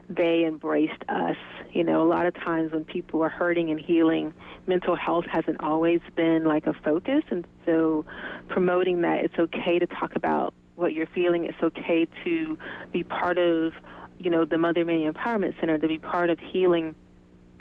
[0.10, 1.36] they embraced us.
[1.72, 4.34] You know, a lot of times when people are hurting and healing,
[4.66, 8.06] mental health hasn't always been like a focus, and so
[8.48, 11.46] promoting that it's okay to talk about what you're feeling.
[11.46, 12.58] It's okay to
[12.92, 13.74] be part of,
[14.20, 16.96] you know, the Mother Emanuel Empowerment Center, to be part of healing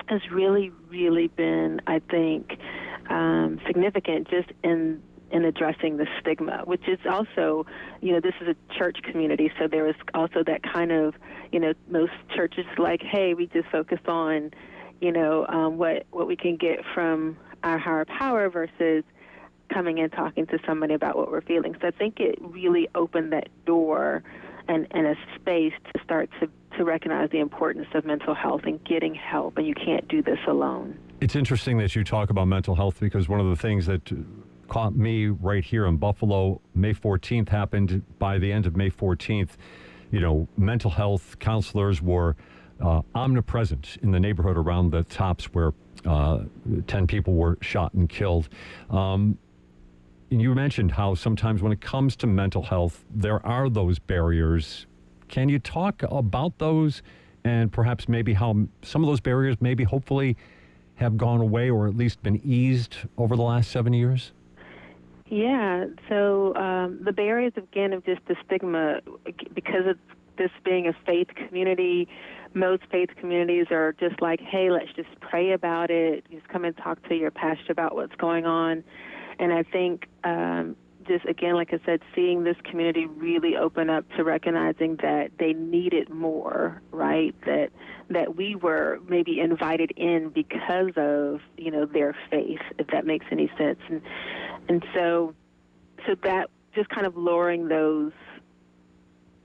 [0.08, 2.58] has really, really been, I think,
[3.10, 7.66] um, significant just in in addressing the stigma, which is also,
[8.00, 11.14] you know, this is a church community, so there is also that kind of,
[11.50, 14.52] you know, most churches like, hey, we just focus on,
[15.00, 19.02] you know, um, what what we can get from our higher power versus
[19.72, 21.74] coming and talking to somebody about what we're feeling.
[21.80, 24.22] So I think it really opened that door
[24.68, 28.82] and, and a space to start to, to recognize the importance of mental health and
[28.84, 30.98] getting help, and you can't do this alone.
[31.20, 34.12] It's interesting that you talk about mental health because one of the things that
[34.68, 39.50] caught me right here in Buffalo, May 14th happened by the end of May 14th.
[40.10, 42.36] You know, mental health counselors were
[42.80, 45.72] uh, omnipresent in the neighborhood around the tops where
[46.04, 46.40] uh,
[46.86, 48.48] 10 people were shot and killed.
[48.90, 49.38] Um,
[50.30, 54.86] you mentioned how sometimes when it comes to mental health, there are those barriers.
[55.28, 57.02] Can you talk about those
[57.44, 60.36] and perhaps maybe how some of those barriers maybe hopefully
[60.96, 64.32] have gone away or at least been eased over the last seven years?
[65.28, 69.00] Yeah, so um, the barriers again of just the stigma,
[69.54, 69.98] because of
[70.38, 72.08] this being a faith community,
[72.54, 76.24] most faith communities are just like, hey, let's just pray about it.
[76.30, 78.84] Just come and talk to your pastor about what's going on.
[79.38, 84.04] And I think um, just again, like I said, seeing this community really open up
[84.16, 87.34] to recognizing that they needed more, right?
[87.44, 87.70] That
[88.10, 93.26] that we were maybe invited in because of you know their faith, if that makes
[93.30, 94.02] any sense, and
[94.68, 95.34] and so
[96.06, 98.12] so that just kind of lowering those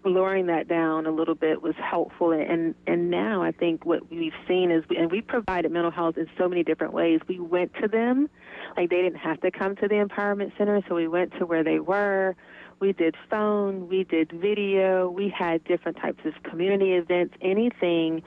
[0.03, 2.31] lowering that down a little bit was helpful.
[2.31, 6.27] And and now I think what we've seen is and we provided mental health in
[6.37, 7.19] so many different ways.
[7.27, 8.29] We went to them
[8.77, 11.63] like they didn't have to come to the empowerment center so we went to where
[11.63, 12.35] they were
[12.81, 18.23] we did phone, we did video, we had different types of community events, anything.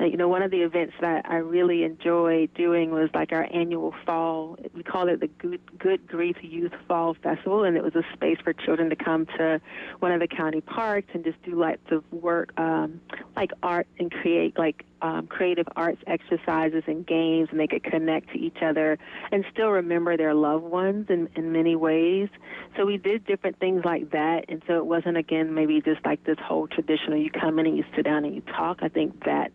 [0.00, 3.46] Uh, you know, one of the events that I really enjoyed doing was like our
[3.52, 4.56] annual fall.
[4.74, 8.38] We call it the Good, Good Grief Youth Fall Festival, and it was a space
[8.42, 9.60] for children to come to
[9.98, 13.02] one of the county parks and just do lots of work, um,
[13.36, 18.30] like art and create like um, creative arts exercises and games, and they could connect
[18.32, 18.98] to each other
[19.32, 22.28] and still remember their loved ones in, in many ways.
[22.76, 26.24] So we did different things like that, and so it wasn't again maybe just like
[26.24, 28.78] this whole traditional you come in and you sit down and you talk.
[28.82, 29.52] I think that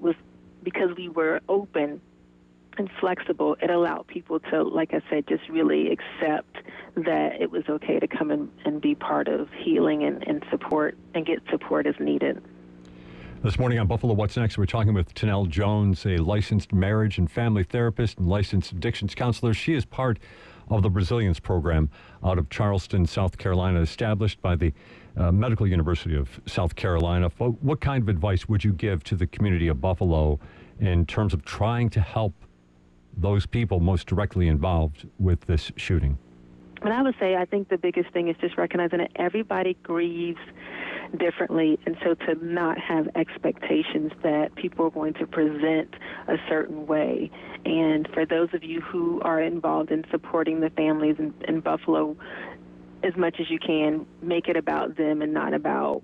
[0.00, 0.14] was
[0.62, 2.00] because we were open
[2.78, 6.56] and flexible, it allowed people to, like I said, just really accept
[6.96, 10.96] that it was okay to come in and be part of healing and, and support
[11.14, 12.42] and get support as needed.
[13.42, 17.28] This morning on Buffalo What's Next, we're talking with Tenelle Jones, a licensed marriage and
[17.28, 19.52] family therapist and licensed addictions counselor.
[19.52, 20.20] She is part
[20.70, 21.90] of the Resilience Program
[22.22, 24.72] out of Charleston, South Carolina, established by the
[25.16, 27.30] uh, Medical University of South Carolina.
[27.38, 30.38] What kind of advice would you give to the community of Buffalo
[30.78, 32.34] in terms of trying to help
[33.16, 36.16] those people most directly involved with this shooting?
[36.82, 40.38] And I would say I think the biggest thing is just recognizing that everybody grieves
[41.16, 45.94] differently, and so to not have expectations that people are going to present
[46.28, 47.30] a certain way.
[47.64, 52.16] And for those of you who are involved in supporting the families in, in Buffalo,
[53.02, 56.02] as much as you can, make it about them and not about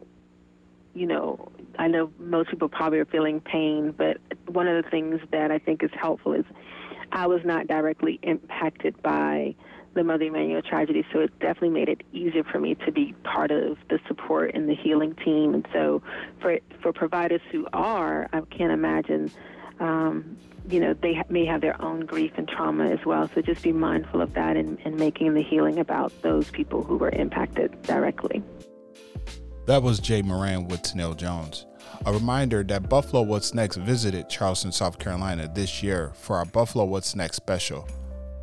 [0.95, 4.17] you know, I know most people probably are feeling pain, but
[4.47, 6.45] one of the things that I think is helpful is
[7.13, 9.55] I was not directly impacted by
[9.95, 13.51] the Mother Emanuel tragedy, so it definitely made it easier for me to be part
[13.51, 15.55] of the support and the healing team.
[15.55, 16.03] And so,
[16.41, 19.31] for for providers who are, I can't imagine.
[19.81, 20.37] Um,
[20.71, 23.31] you know, they may have their own grief and trauma as well.
[23.35, 26.99] So just be mindful of that and, and making the healing about those people who
[26.99, 28.43] were impacted directly.
[29.67, 31.67] That was Jay Moran with Tenelle Jones.
[32.07, 36.85] A reminder that Buffalo What's Next visited Charleston, South Carolina this year for our Buffalo
[36.85, 37.89] What's Next special.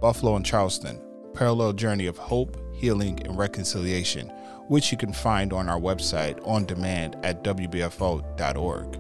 [0.02, 1.02] Buffalo and Charleston,
[1.36, 4.30] parallel journey of hope, healing, and reconciliation,
[4.68, 9.00] which you can find on our website on demand at WBFO.org.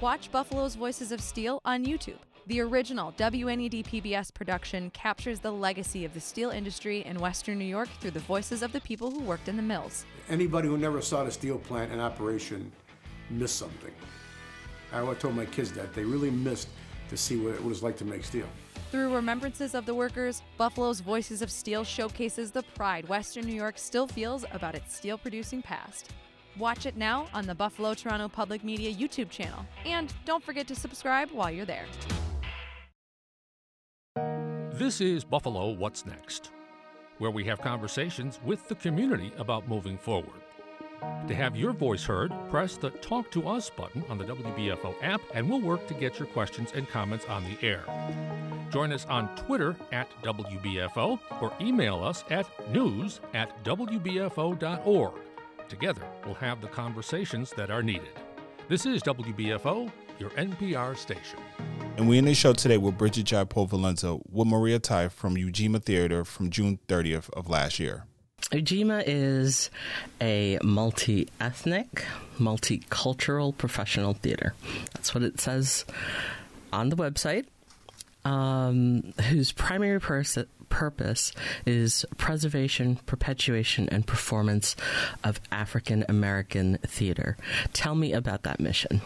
[0.00, 2.18] Watch Buffalo's Voices of Steel on YouTube.
[2.48, 7.64] The original WNED PBS production captures the legacy of the steel industry in Western New
[7.64, 10.04] York through the voices of the people who worked in the mills.
[10.28, 12.72] Anybody who never saw the steel plant in operation
[13.30, 13.92] missed something.
[14.92, 15.94] I told my kids that.
[15.94, 16.68] They really missed
[17.08, 18.48] to see what it was like to make steel.
[18.92, 23.78] Through remembrances of the workers, Buffalo's Voices of Steel showcases the pride Western New York
[23.78, 26.10] still feels about its steel producing past.
[26.58, 29.64] Watch it now on the Buffalo Toronto Public Media YouTube channel.
[29.86, 31.86] And don't forget to subscribe while you're there.
[34.74, 36.50] This is Buffalo What's Next,
[37.16, 40.42] where we have conversations with the community about moving forward.
[41.28, 45.22] To have your voice heard, press the Talk to Us button on the WBFO app,
[45.32, 47.86] and we'll work to get your questions and comments on the air.
[48.72, 55.12] Join us on Twitter at WBFO or email us at news at WBFO.org.
[55.68, 58.18] Together, we'll have the conversations that are needed.
[58.68, 61.38] This is WBFO, your NPR station.
[61.98, 66.24] And we end the show today with Brigid Jaipaul-Valenza with Maria Ta from Ujima Theater
[66.24, 68.06] from June 30th of last year.
[68.52, 69.68] Ujima is
[70.18, 72.06] a multi ethnic,
[72.38, 74.54] multicultural professional theater.
[74.94, 75.84] That's what it says
[76.72, 77.44] on the website,
[78.24, 81.32] um, whose primary pers- purpose
[81.66, 84.74] is preservation, perpetuation, and performance
[85.22, 87.36] of African American theater.
[87.72, 89.02] Tell me about that mission.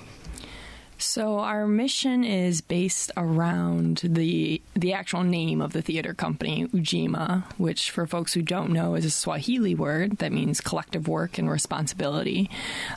[0.99, 7.45] So our mission is based around the the actual name of the theater company, Ujima,
[7.59, 11.51] which for folks who don't know is a Swahili word that means collective work and
[11.51, 12.49] responsibility.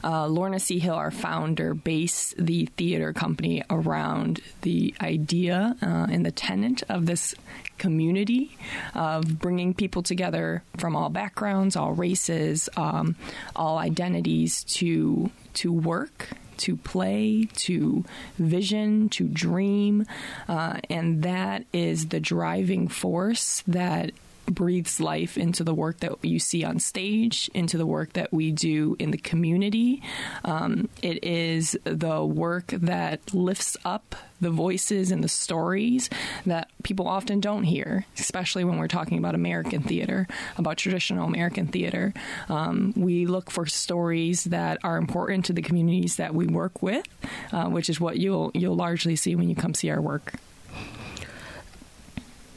[0.01, 0.79] Uh, Lorna C.
[0.79, 7.05] Hill, our founder, based the theater company around the idea uh, and the tenet of
[7.05, 7.35] this
[7.77, 8.57] community
[8.95, 13.15] of bringing people together from all backgrounds, all races, um,
[13.57, 16.29] all identities to to work
[16.59, 18.05] to play, to
[18.37, 20.05] vision, to dream.
[20.47, 24.11] Uh, and that is the driving force that
[24.49, 28.51] breathes life into the work that you see on stage, into the work that we
[28.51, 30.01] do in the community.
[30.43, 36.09] Um, it is the work that lifts up the voices and the stories
[36.45, 41.67] that people often don't hear, especially when we're talking about American theater, about traditional American
[41.67, 42.13] theater.
[42.47, 47.05] Um, we look for stories that are important to the communities that we work with,
[47.51, 50.33] uh, which is what you'll you'll largely see when you come see our work.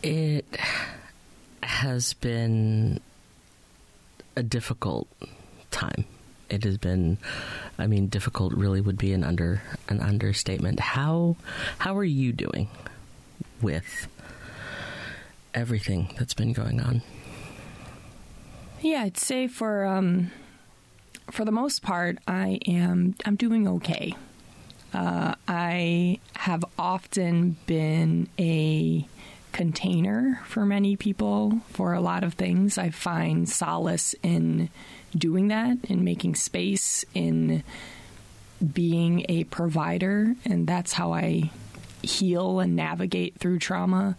[0.03, 0.47] It
[1.83, 3.01] has been
[4.37, 5.09] a difficult
[5.73, 6.05] time.
[6.49, 7.19] It has been,
[7.77, 10.79] I mean, difficult really would be an under an understatement.
[10.79, 11.35] How
[11.79, 12.69] how are you doing
[13.61, 14.07] with
[15.55, 17.03] everything that's been going on?
[18.81, 20.31] Yeah, I'd say for um,
[21.33, 24.15] for the most part, I am I'm doing okay.
[24.95, 29.05] Uh, I have often been a
[29.53, 32.79] container for many people for a lot of things.
[32.79, 34.71] I find solace in
[35.17, 37.63] doing that, in making space, in
[38.73, 41.51] being a provider, and that's how I
[42.03, 44.17] heal and navigate through trauma.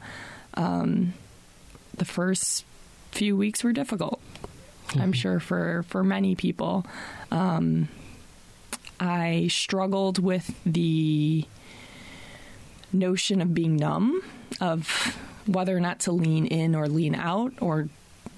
[0.53, 1.13] Um,
[1.97, 2.65] the first
[3.11, 4.19] few weeks were difficult.
[4.87, 5.01] Mm-hmm.
[5.01, 6.85] I'm sure for for many people.
[7.31, 7.87] Um,
[8.99, 11.45] I struggled with the
[12.93, 14.21] notion of being numb,
[14.61, 17.89] of whether or not to lean in or lean out, or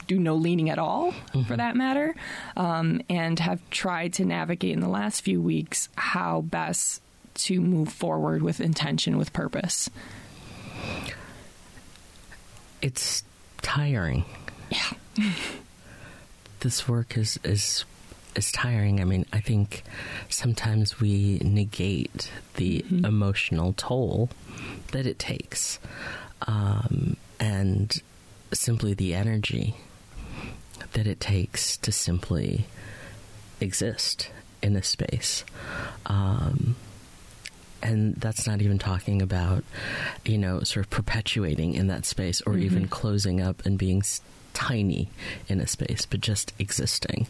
[0.08, 1.43] do no leaning at all, mm-hmm.
[1.43, 2.16] for that matter,
[2.56, 7.01] um, and have tried to navigate in the last few weeks how best
[7.34, 9.89] to move forward with intention, with purpose.
[12.82, 13.24] It's
[13.62, 14.26] tiring.
[14.70, 14.91] Yeah.
[16.60, 17.84] this work is is
[18.36, 19.02] is tiring.
[19.02, 19.84] I mean, I think
[20.30, 23.06] sometimes we negate the mm-hmm.
[23.06, 24.30] emotional toll
[24.92, 25.80] that it takes,
[26.48, 28.02] um, and
[28.54, 29.76] simply the energy
[30.94, 32.66] that it takes to simply
[33.60, 34.30] exist
[34.62, 35.44] in a space.
[36.06, 36.76] Um,
[37.84, 39.64] and that's not even talking about,
[40.26, 42.64] you know, sort of perpetuating in that space or mm-hmm.
[42.64, 44.02] even closing up and being
[44.54, 45.10] tiny
[45.48, 47.28] in a space, but just existing.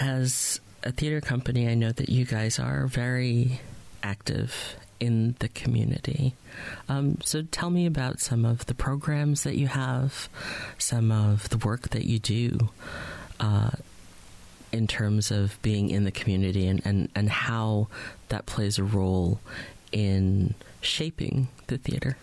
[0.00, 3.60] As a theater company, I know that you guys are very
[4.02, 6.34] active in the community.
[6.88, 10.28] Um, so tell me about some of the programs that you have,
[10.78, 12.70] some of the work that you do
[13.38, 13.70] uh,
[14.72, 17.88] in terms of being in the community and, and, and how
[18.30, 19.38] that plays a role
[19.92, 22.16] in shaping the theater.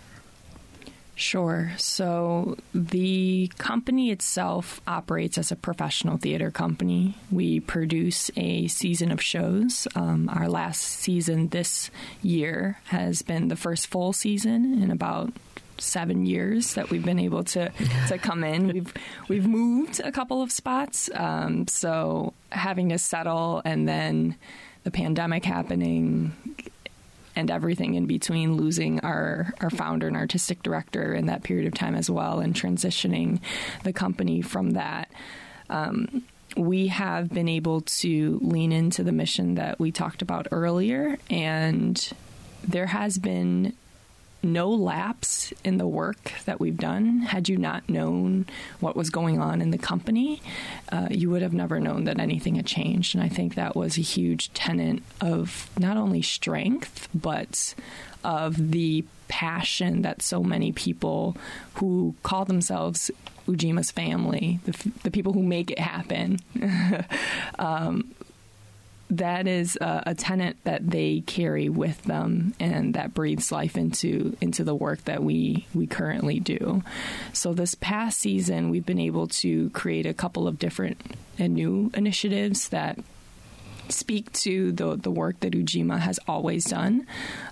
[1.18, 1.72] Sure.
[1.78, 7.15] So the company itself operates as a professional theater company.
[7.32, 9.88] We produce a season of shows.
[9.95, 11.89] Um, our last season this
[12.22, 15.34] year has been the first full season in about
[15.80, 17.72] seven years that we've been able to
[18.09, 18.68] to come in.
[18.74, 18.93] We've
[19.28, 24.36] we've moved a couple of spots, um, so having to settle and then
[24.84, 26.36] the pandemic happening
[27.38, 31.73] and everything in between, losing our, our founder and artistic director in that period of
[31.75, 33.39] time as well, and transitioning
[33.83, 35.11] the company from that.
[35.69, 36.23] Um,
[36.55, 42.11] we have been able to lean into the mission that we talked about earlier, and
[42.67, 43.73] there has been
[44.43, 47.19] no lapse in the work that we've done.
[47.19, 48.45] Had you not known
[48.79, 50.41] what was going on in the company,
[50.91, 53.15] uh, you would have never known that anything had changed.
[53.15, 57.73] And I think that was a huge tenet of not only strength, but
[58.23, 61.35] of the passion that so many people
[61.75, 63.11] who call themselves
[63.47, 66.39] Ujima's family, the, the people who make it happen,
[67.59, 68.13] um,
[69.10, 74.36] that is a, a tenet that they carry with them and that breathes life into
[74.41, 76.84] into the work that we we currently do.
[77.34, 80.99] So this past season we've been able to create a couple of different
[81.39, 82.99] and new initiatives that
[83.89, 87.05] speak to the the work that Ujima has always done.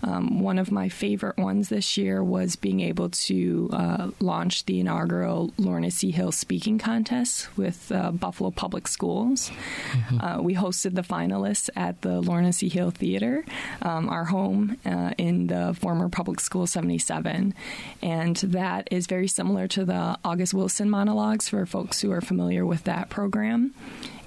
[0.04, 4.80] Um, one of my favorite ones this year was being able to uh, launch the
[4.80, 6.12] inaugural Lorna C.
[6.12, 9.52] Hill speaking contest with uh, Buffalo Public Schools.
[9.92, 10.22] Mm-hmm.
[10.22, 12.70] Uh, we hosted the finalists at the Lorna C.
[12.70, 13.46] Hill Theater,
[13.82, 17.54] um, our home uh, in the former Public School 77,
[18.02, 22.66] and that is very similar to the August Wilson monologues for folks who are familiar
[22.66, 23.74] with that program.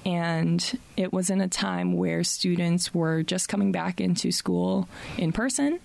[0.05, 4.87] And it was in a time where students were just coming back into school
[5.17, 5.79] in person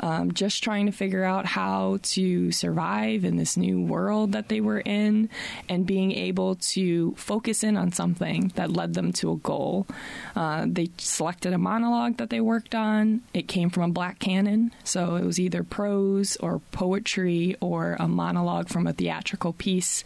[0.00, 4.60] um, just trying to figure out how to survive in this new world that they
[4.60, 5.28] were in
[5.68, 9.86] and being able to focus in on something that led them to a goal.
[10.34, 13.22] Uh, they selected a monologue that they worked on.
[13.34, 18.08] It came from a black canon, so it was either prose or poetry or a
[18.08, 20.02] monologue from a theatrical piece,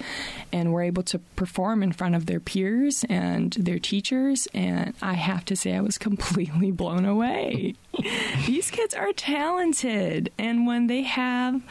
[0.52, 4.48] and were able to perform in front of their peers and their teachers.
[4.52, 7.74] And I have to say, I was completely blown away.
[8.46, 10.32] These kids are talented.
[10.38, 11.62] And when they have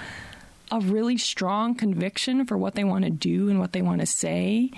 [0.72, 4.08] a really strong conviction for what they want to do and what they want to
[4.08, 4.72] say,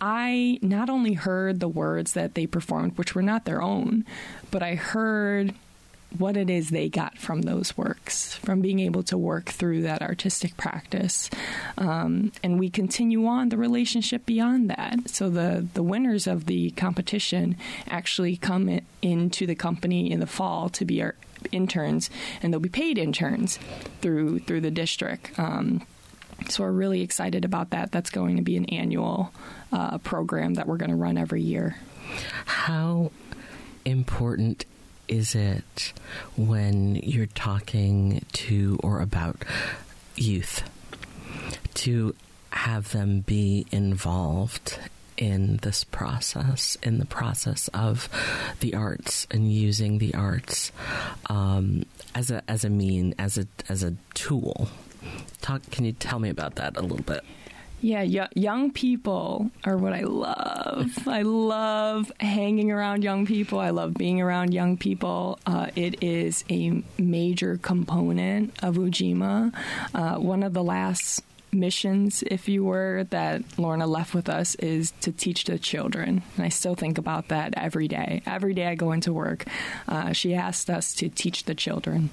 [0.00, 4.04] I not only heard the words that they performed, which were not their own,
[4.50, 5.54] but I heard
[6.18, 10.02] what it is they got from those works, from being able to work through that
[10.02, 11.30] artistic practice.
[11.78, 15.08] Um, and we continue on the relationship beyond that.
[15.08, 17.56] So the, the winners of the competition
[17.88, 21.14] actually come in, into the company in the fall to be our
[21.50, 22.08] interns,
[22.40, 23.58] and they'll be paid interns
[24.00, 25.36] through through the district.
[25.38, 25.84] Um,
[26.48, 27.92] so we're really excited about that.
[27.92, 29.32] That's going to be an annual
[29.72, 31.76] uh, program that we're going to run every year.
[32.44, 33.10] How
[33.84, 34.66] important
[35.12, 35.92] is it
[36.36, 39.44] when you're talking to or about
[40.16, 40.62] youth
[41.74, 42.14] to
[42.48, 44.78] have them be involved
[45.18, 48.08] in this process, in the process of
[48.60, 50.72] the arts and using the arts
[51.26, 51.84] um,
[52.14, 54.70] as a as a mean, as a as a tool.
[55.42, 55.60] Talk.
[55.70, 57.22] Can you tell me about that a little bit?
[57.84, 60.96] Yeah, y- young people are what I love.
[61.08, 63.58] I love hanging around young people.
[63.58, 65.40] I love being around young people.
[65.44, 69.52] Uh, it is a major component of Ujima.
[69.94, 74.92] Uh, one of the last missions, if you were, that Lorna left with us is
[75.02, 76.22] to teach the children.
[76.36, 78.22] And I still think about that every day.
[78.26, 79.44] Every day I go into work,
[79.88, 82.10] uh, she asked us to teach the children.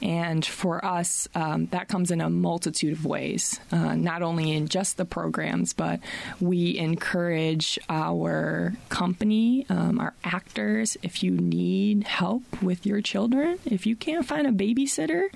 [0.00, 4.68] And for us, um, that comes in a multitude of ways, uh, not only in
[4.68, 6.00] just the programs, but
[6.40, 13.86] we encourage our company, um, our actors, if you need help with your children, if
[13.86, 15.28] you can't find a babysitter,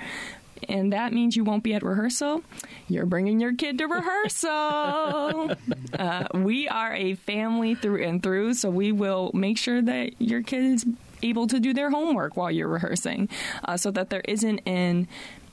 [0.68, 2.42] and that means you won't be at rehearsal.
[2.88, 5.52] You're bringing your kid to rehearsal.
[5.98, 10.42] uh, we are a family through and through, so we will make sure that your
[10.42, 10.86] kid is
[11.22, 13.28] able to do their homework while you're rehearsing,
[13.64, 15.08] uh, so that there isn't an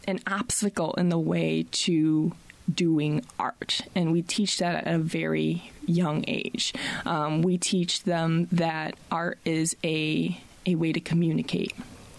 [0.05, 2.33] an obstacle in the way to
[2.73, 3.81] doing art.
[3.95, 6.73] And we teach that at a very young age.
[7.05, 11.73] Um, we teach them that art is a a way to communicate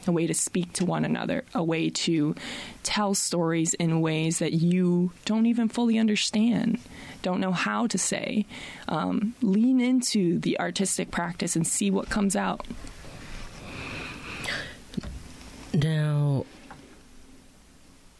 [0.09, 2.35] a way to speak to one another, a way to
[2.83, 6.79] tell stories in ways that you don't even fully understand,
[7.23, 8.47] don't know how to say.
[8.89, 12.67] Um, lean into the artistic practice and see what comes out.
[15.73, 16.47] Now,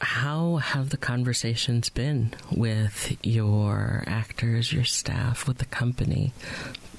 [0.01, 6.33] how have the conversations been with your actors, your staff, with the company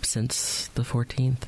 [0.01, 1.43] since the 14th?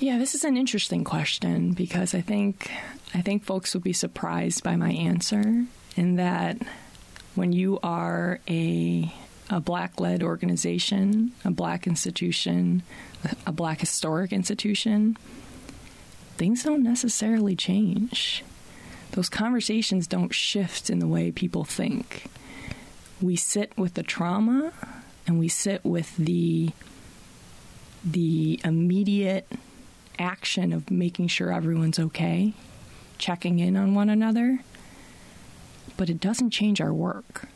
[0.00, 2.70] Yeah, this is an interesting question because I think
[3.14, 5.64] I think folks will be surprised by my answer
[5.96, 6.56] in that
[7.34, 9.12] when you are a
[9.50, 12.84] a black led organization, a black institution,
[13.44, 15.16] a black historic institution,
[16.36, 18.44] things don't necessarily change.
[19.12, 22.26] Those conversations don't shift in the way people think.
[23.20, 24.72] We sit with the trauma
[25.26, 26.70] and we sit with the
[28.04, 29.50] the immediate
[30.18, 32.54] action of making sure everyone's okay,
[33.18, 34.60] checking in on one another,
[35.96, 37.48] but it doesn't change our work.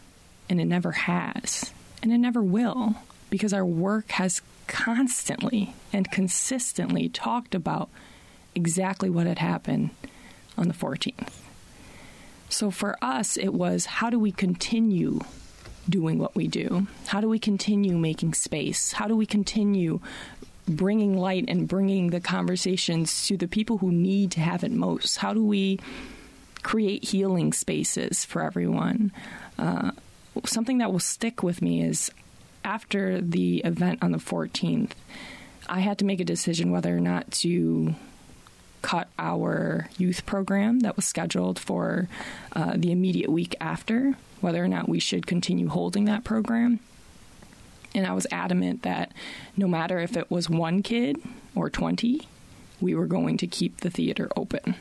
[0.50, 1.72] And it never has.
[2.02, 2.96] And it never will,
[3.30, 7.88] because our work has constantly and consistently talked about
[8.54, 9.90] exactly what had happened
[10.58, 11.30] on the 14th.
[12.48, 15.20] So for us, it was how do we continue
[15.88, 16.86] doing what we do?
[17.06, 18.92] How do we continue making space?
[18.92, 20.00] How do we continue
[20.68, 25.18] bringing light and bringing the conversations to the people who need to have it most?
[25.18, 25.78] How do we
[26.62, 29.12] create healing spaces for everyone?
[29.58, 29.92] Uh,
[30.44, 32.10] something that will stick with me is
[32.64, 34.92] after the event on the 14th,
[35.68, 37.94] I had to make a decision whether or not to
[38.82, 42.08] cut our youth program that was scheduled for
[42.54, 46.80] uh, the immediate week after, whether or not we should continue holding that program.
[47.94, 49.12] And I was adamant that
[49.56, 51.16] no matter if it was one kid
[51.54, 52.26] or 20,
[52.80, 54.76] we were going to keep the theater open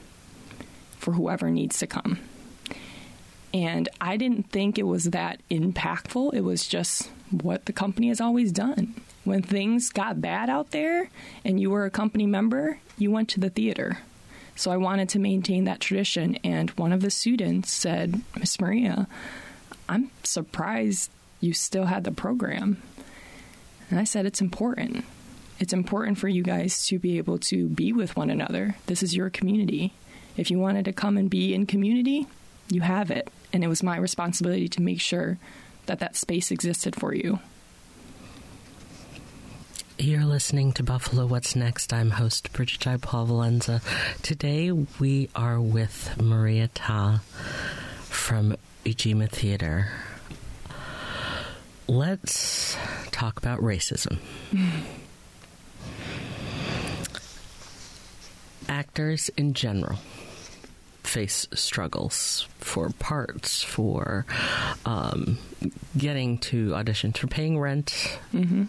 [0.97, 2.19] for whoever needs to come.
[3.53, 6.33] And I didn't think it was that impactful.
[6.33, 8.95] It was just what the company has always done.
[9.23, 11.09] When things got bad out there
[11.43, 13.99] and you were a company member, you went to the theater.
[14.55, 16.37] So I wanted to maintain that tradition.
[16.43, 19.07] And one of the students said, Miss Maria,
[19.89, 22.81] I'm surprised you still had the program.
[23.91, 25.03] And I said, it's important.
[25.59, 28.77] It's important for you guys to be able to be with one another.
[28.87, 29.93] This is your community.
[30.37, 32.25] If you wanted to come and be in community,
[32.69, 33.29] you have it.
[33.51, 35.37] And it was my responsibility to make sure
[35.85, 37.39] that that space existed for you.
[39.99, 41.91] You're listening to Buffalo What's Next.
[41.93, 43.01] I'm host Brigid.
[43.01, 43.81] Paul Valenza.
[44.23, 47.21] Today we are with Maria Ta
[48.07, 49.89] from Ujima Theater
[51.91, 52.77] let's
[53.21, 54.17] talk about racism.
[58.67, 59.99] actors in general
[61.03, 64.25] face struggles for parts, for
[64.85, 65.37] um,
[65.97, 68.63] getting to auditions, for paying rent, Mm-hmm.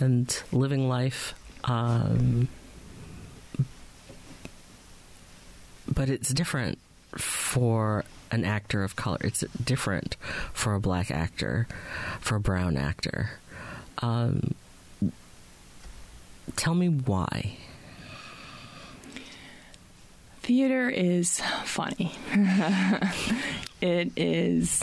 [0.00, 1.34] and living life.
[1.64, 2.48] Um,
[5.92, 6.78] but it's different
[7.16, 9.18] for an actor of color.
[9.22, 10.16] It's different
[10.52, 11.66] for a black actor,
[12.20, 13.30] for a brown actor.
[14.00, 14.54] Um,
[16.56, 17.56] tell me why.
[20.42, 22.12] Theater is funny.
[23.80, 24.82] it is.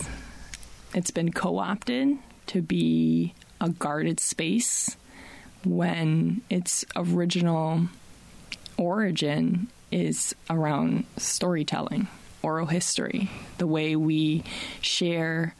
[0.94, 4.96] It's been co-opted to be a guarded space
[5.64, 7.88] when its original
[8.78, 12.08] origin is around storytelling,
[12.44, 14.44] oral history, the way we
[14.82, 15.56] share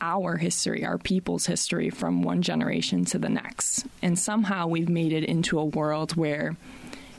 [0.00, 3.86] our history, our people's history from one generation to the next.
[4.02, 6.56] And somehow we've made it into a world where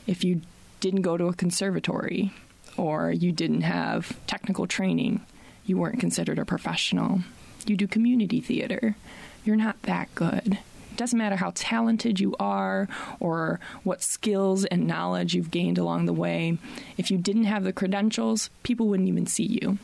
[0.06, 0.42] if you
[0.80, 2.32] didn't go to a conservatory
[2.76, 5.24] or you didn't have technical training,
[5.66, 7.20] you weren't considered a professional.
[7.66, 8.96] You do community theater,
[9.44, 10.58] you're not that good.
[10.90, 12.88] It doesn't matter how talented you are
[13.20, 16.58] or what skills and knowledge you've gained along the way.
[16.96, 19.78] If you didn't have the credentials, people wouldn't even see you.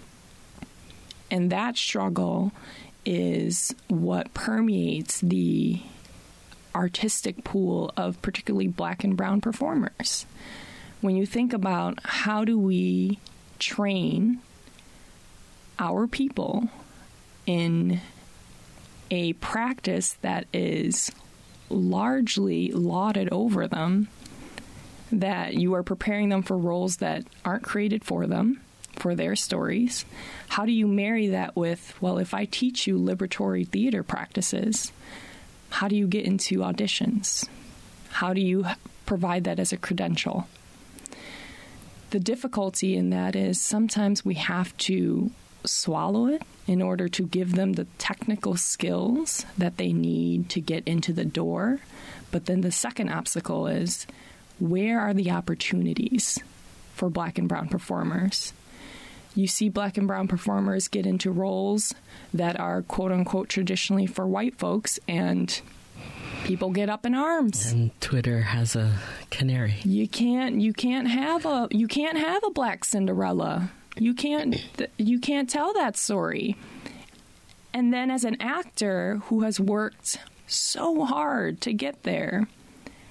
[1.30, 2.52] And that struggle
[3.06, 5.80] is what permeates the
[6.74, 10.26] artistic pool of particularly black and brown performers.
[11.00, 13.18] When you think about how do we
[13.58, 14.40] train
[15.78, 16.68] our people
[17.46, 18.00] in
[19.10, 21.12] a practice that is
[21.70, 24.08] largely lauded over them,
[25.12, 28.60] that you are preparing them for roles that aren't created for them,
[28.96, 30.04] for their stories.
[30.48, 34.92] How do you marry that with, well, if I teach you liberatory theater practices,
[35.70, 37.48] how do you get into auditions?
[38.10, 38.66] How do you
[39.04, 40.48] provide that as a credential?
[42.10, 45.30] The difficulty in that is sometimes we have to
[45.64, 50.86] swallow it in order to give them the technical skills that they need to get
[50.86, 51.80] into the door.
[52.30, 54.06] But then the second obstacle is
[54.58, 56.38] where are the opportunities
[56.94, 58.52] for black and brown performers?
[59.36, 61.94] You see black and brown performers get into roles
[62.32, 65.60] that are quote unquote traditionally for white folks, and
[66.44, 67.70] people get up in arms.
[67.70, 68.98] And Twitter has a
[69.30, 69.74] canary.
[69.84, 73.70] You can't you can't have a you can't have a black Cinderella.
[73.98, 74.56] You can't
[74.96, 76.56] you can't tell that story.
[77.74, 82.48] And then as an actor who has worked so hard to get there,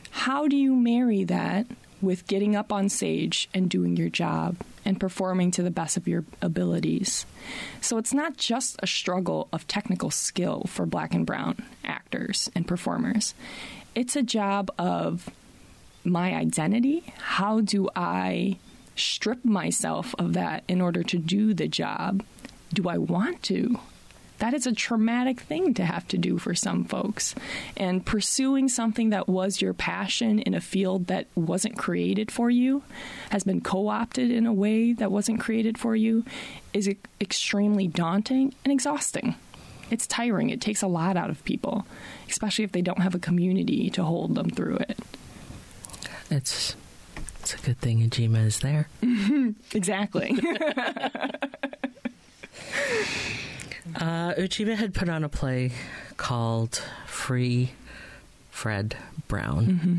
[0.09, 1.67] how do you marry that
[2.01, 4.55] with getting up on stage and doing your job
[4.85, 7.25] and performing to the best of your abilities?
[7.81, 12.67] So it's not just a struggle of technical skill for black and brown actors and
[12.67, 13.33] performers.
[13.95, 15.29] It's a job of
[16.03, 17.13] my identity.
[17.17, 18.57] How do I
[18.95, 22.23] strip myself of that in order to do the job?
[22.73, 23.79] Do I want to?
[24.39, 27.35] That is a traumatic thing to have to do for some folks.
[27.77, 32.83] And pursuing something that was your passion in a field that wasn't created for you,
[33.29, 36.25] has been co opted in a way that wasn't created for you,
[36.73, 36.89] is
[37.21, 39.35] extremely daunting and exhausting.
[39.89, 40.49] It's tiring.
[40.49, 41.85] It takes a lot out of people,
[42.27, 44.99] especially if they don't have a community to hold them through it.
[46.29, 46.75] It's
[47.39, 48.89] it's a good thing Ujima is there.
[49.73, 50.35] exactly.
[53.95, 55.71] Uh, Ujima had put on a play
[56.17, 57.71] called Free
[58.51, 59.65] Fred Brown.
[59.65, 59.97] Mm-hmm.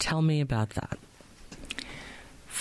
[0.00, 0.98] Tell me about that.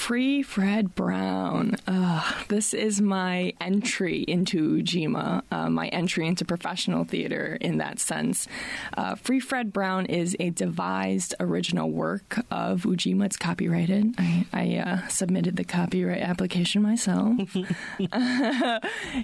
[0.03, 1.77] Free Fred Brown.
[1.87, 7.99] Uh, this is my entry into Ujima, uh, my entry into professional theater in that
[7.99, 8.49] sense.
[8.97, 13.27] Uh, Free Fred Brown is a devised original work of Ujima.
[13.27, 14.15] It's copyrighted.
[14.17, 17.55] I, I uh, submitted the copyright application myself.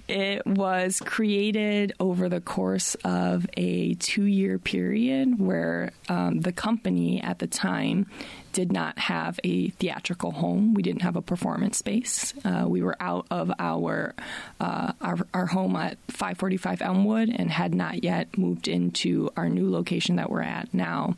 [0.08, 7.22] it was created over the course of a two year period where um, the company
[7.22, 8.06] at the time
[8.54, 10.74] did not have a theatrical home.
[10.74, 12.34] We didn't have a performance space.
[12.44, 14.14] Uh, we were out of our,
[14.60, 19.70] uh, our our home at 545 Elmwood and had not yet moved into our new
[19.70, 21.16] location that we're at now.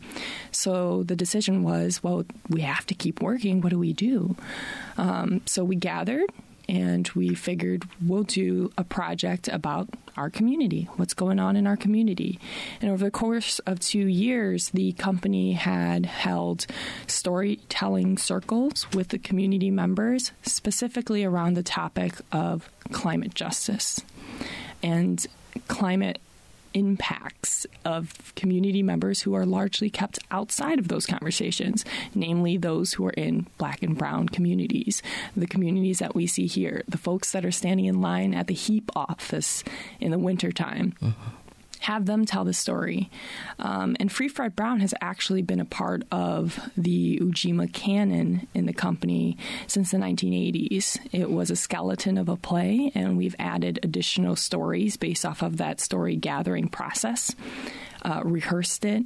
[0.52, 3.62] So the decision was, well, we have to keep working.
[3.62, 4.36] What do we do?
[4.98, 6.30] Um, so we gathered
[6.72, 11.76] and we figured we'll do a project about our community, what's going on in our
[11.76, 12.40] community.
[12.82, 16.66] And over the course of two years, the company had held
[17.08, 24.00] storytelling circles with the community members, specifically around the topic of climate justice
[24.82, 25.28] and
[25.68, 26.20] climate
[26.74, 33.06] impacts of community members who are largely kept outside of those conversations, namely those who
[33.06, 35.02] are in black and brown communities,
[35.36, 38.54] the communities that we see here, the folks that are standing in line at the
[38.54, 39.64] HEAP office
[40.00, 40.94] in the wintertime.
[41.02, 41.32] Uh-huh
[41.82, 43.10] have them tell the story.
[43.60, 48.68] Um, and Free Fred Brown has actually been a part of the Ujima canon in
[48.68, 51.00] the company since the 1980s.
[51.12, 55.58] It was a skeleton of a play, and we've added additional stories based off of
[55.58, 57.36] that story gathering process,
[58.04, 59.04] uh, rehearsed it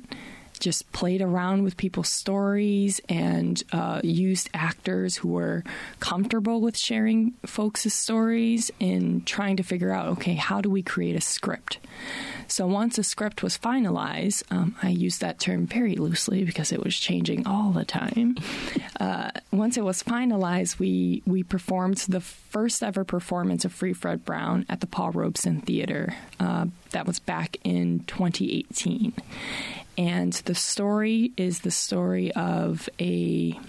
[0.59, 5.63] just played around with people's stories and uh, used actors who were
[5.99, 11.15] comfortable with sharing folks' stories in trying to figure out okay, how do we create
[11.15, 11.80] a script?
[12.47, 16.83] So once a script was finalized, um, I use that term very loosely because it
[16.83, 18.37] was changing all the time.
[18.97, 24.23] Uh, once it was finalized, we we performed the first ever performance of Free Fred
[24.23, 26.15] Brown at the Paul Robeson Theater.
[26.39, 29.11] Uh, that was back in 2018,
[29.97, 33.59] and the story is the story of a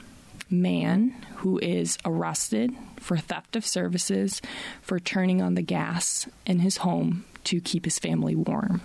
[0.48, 4.40] man who is arrested for theft of services
[4.80, 8.82] for turning on the gas in his home to keep his family warm.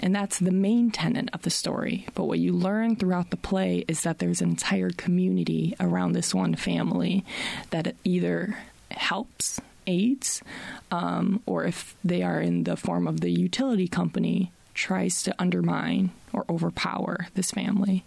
[0.00, 2.06] And that's the main tenet of the story.
[2.14, 6.34] But what you learn throughout the play is that there's an entire community around this
[6.34, 7.24] one family
[7.68, 8.56] that either
[8.90, 10.42] helps, aids,
[10.90, 16.10] um, or if they are in the form of the utility company, tries to undermine
[16.32, 18.02] or overpower this family.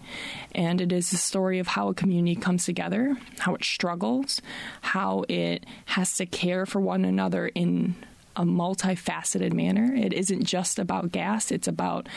[0.55, 4.41] And it is a story of how a community comes together, how it struggles,
[4.81, 7.95] how it has to care for one another in
[8.35, 9.93] a multifaceted manner.
[9.93, 12.07] It isn't just about gas, it's about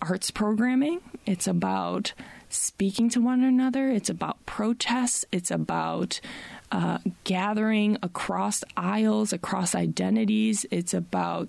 [0.00, 2.12] arts programming, it's about
[2.48, 6.20] speaking to one another, it's about protests, it's about
[6.70, 11.48] uh, gathering across aisles, across identities, it's about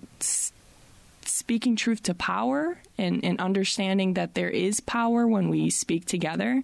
[1.25, 6.61] speaking truth to power and, and, understanding that there is power when we speak together.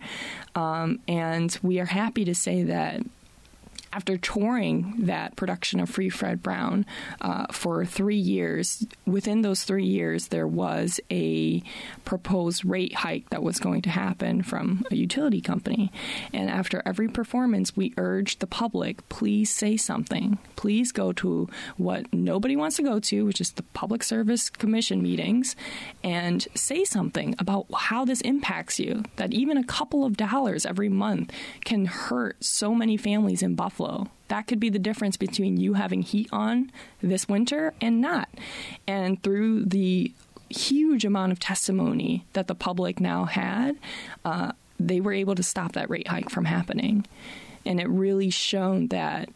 [0.55, 3.01] Um, and we are happy to say that
[3.91, 6.85] after touring that production of Free Fred Brown
[7.21, 11.63] uh, for three years, within those three years, there was a
[12.05, 15.91] proposed rate hike that was going to happen from a utility company.
[16.33, 20.37] And after every performance, we urged the public please say something.
[20.55, 25.01] Please go to what nobody wants to go to, which is the Public Service Commission
[25.01, 25.55] meetings,
[26.03, 29.03] and say something about how this impacts you.
[29.15, 31.31] That even a couple of dollars every month
[31.65, 34.07] can hurt so many families in Buffalo Buffalo.
[34.27, 36.71] That could be the difference between you having heat on
[37.01, 38.29] this winter and not.
[38.85, 40.11] And through the
[40.49, 43.77] huge amount of testimony that the public now had,
[44.25, 47.05] uh, they were able to stop that rate hike from happening.
[47.65, 49.29] And it really shown that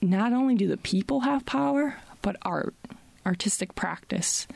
[0.00, 2.74] not only do the people have power, but art,
[3.24, 4.46] artistic practice,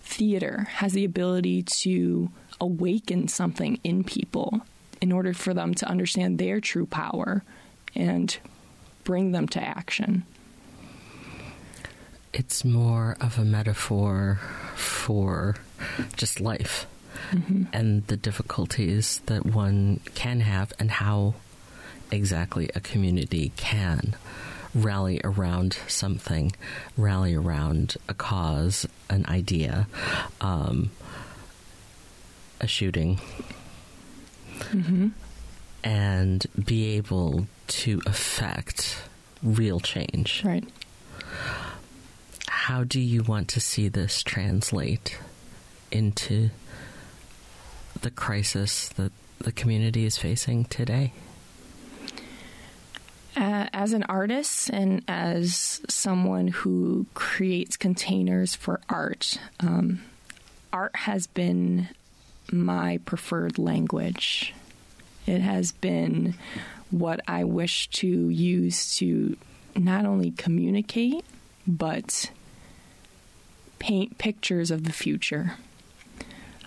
[0.00, 4.62] theater has the ability to awaken something in people
[5.00, 7.42] in order for them to understand their true power
[7.94, 8.38] and
[9.04, 10.24] bring them to action.
[12.32, 14.40] It's more of a metaphor
[14.74, 15.54] for
[16.16, 16.86] just life
[17.30, 17.64] mm-hmm.
[17.72, 21.34] and the difficulties that one can have, and how
[22.10, 24.16] exactly a community can
[24.74, 26.52] rally around something,
[26.96, 29.86] rally around a cause, an idea,
[30.40, 30.90] um,
[32.60, 33.20] a shooting.
[34.70, 35.08] Mm-hmm
[35.84, 39.02] and be able to affect
[39.42, 40.42] real change.
[40.44, 40.64] Right.
[42.46, 45.18] How do you want to see this translate
[45.90, 46.50] into
[48.00, 51.12] the crisis that the community is facing today?
[53.36, 60.02] Uh, as an artist and as someone who creates containers for art, um,
[60.72, 61.88] art has been
[62.52, 64.54] my preferred language
[65.26, 66.34] it has been
[66.98, 69.36] what I wish to use to
[69.76, 71.24] not only communicate,
[71.66, 72.30] but
[73.78, 75.54] paint pictures of the future.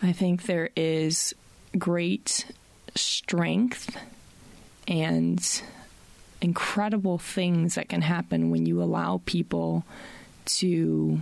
[0.02, 1.34] I think there is
[1.78, 2.46] great
[2.96, 3.98] strength
[4.88, 5.62] and
[6.42, 9.86] incredible things that can happen when you allow people
[10.46, 11.20] to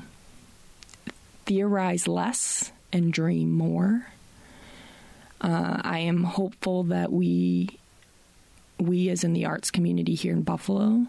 [1.46, 4.08] theorize less and dream more
[5.42, 7.78] uh, I am hopeful that we,
[8.80, 11.08] we as in the arts community here in Buffalo,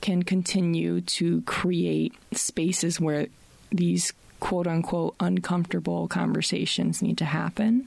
[0.00, 3.26] can continue to create spaces where
[3.70, 7.86] these quote unquote uncomfortable conversations need to happen.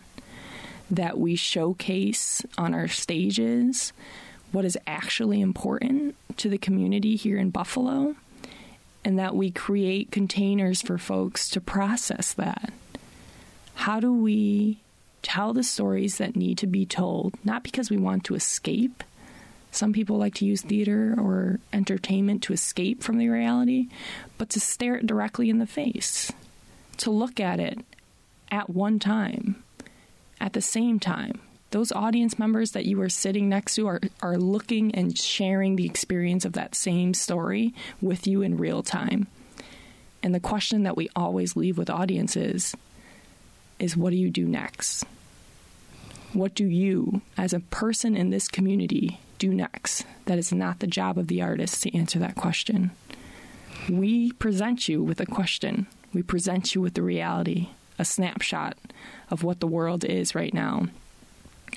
[0.92, 3.94] That we showcase on our stages
[4.52, 8.16] what is actually important to the community here in Buffalo
[9.04, 12.72] and that we create containers for folks to process that.
[13.76, 14.83] How do we
[15.24, 19.04] tell the stories that need to be told, not because we want to escape?
[19.72, 23.88] Some people like to use theater or entertainment to escape from the reality,
[24.38, 26.32] but to stare it directly in the face,
[26.98, 27.80] to look at it
[28.52, 29.64] at one time,
[30.40, 31.40] at the same time.
[31.72, 35.88] Those audience members that you are sitting next to are, are looking and sharing the
[35.88, 39.26] experience of that same story with you in real time.
[40.22, 42.76] And the question that we always leave with audiences
[43.84, 45.04] is what do you do next?
[46.32, 50.06] What do you, as a person in this community, do next?
[50.26, 52.92] That is not the job of the artist to answer that question.
[53.90, 58.78] We present you with a question, we present you with the reality, a snapshot
[59.30, 60.88] of what the world is right now.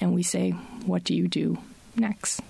[0.01, 0.53] And we say,
[0.87, 1.59] What do you do
[1.97, 2.41] next?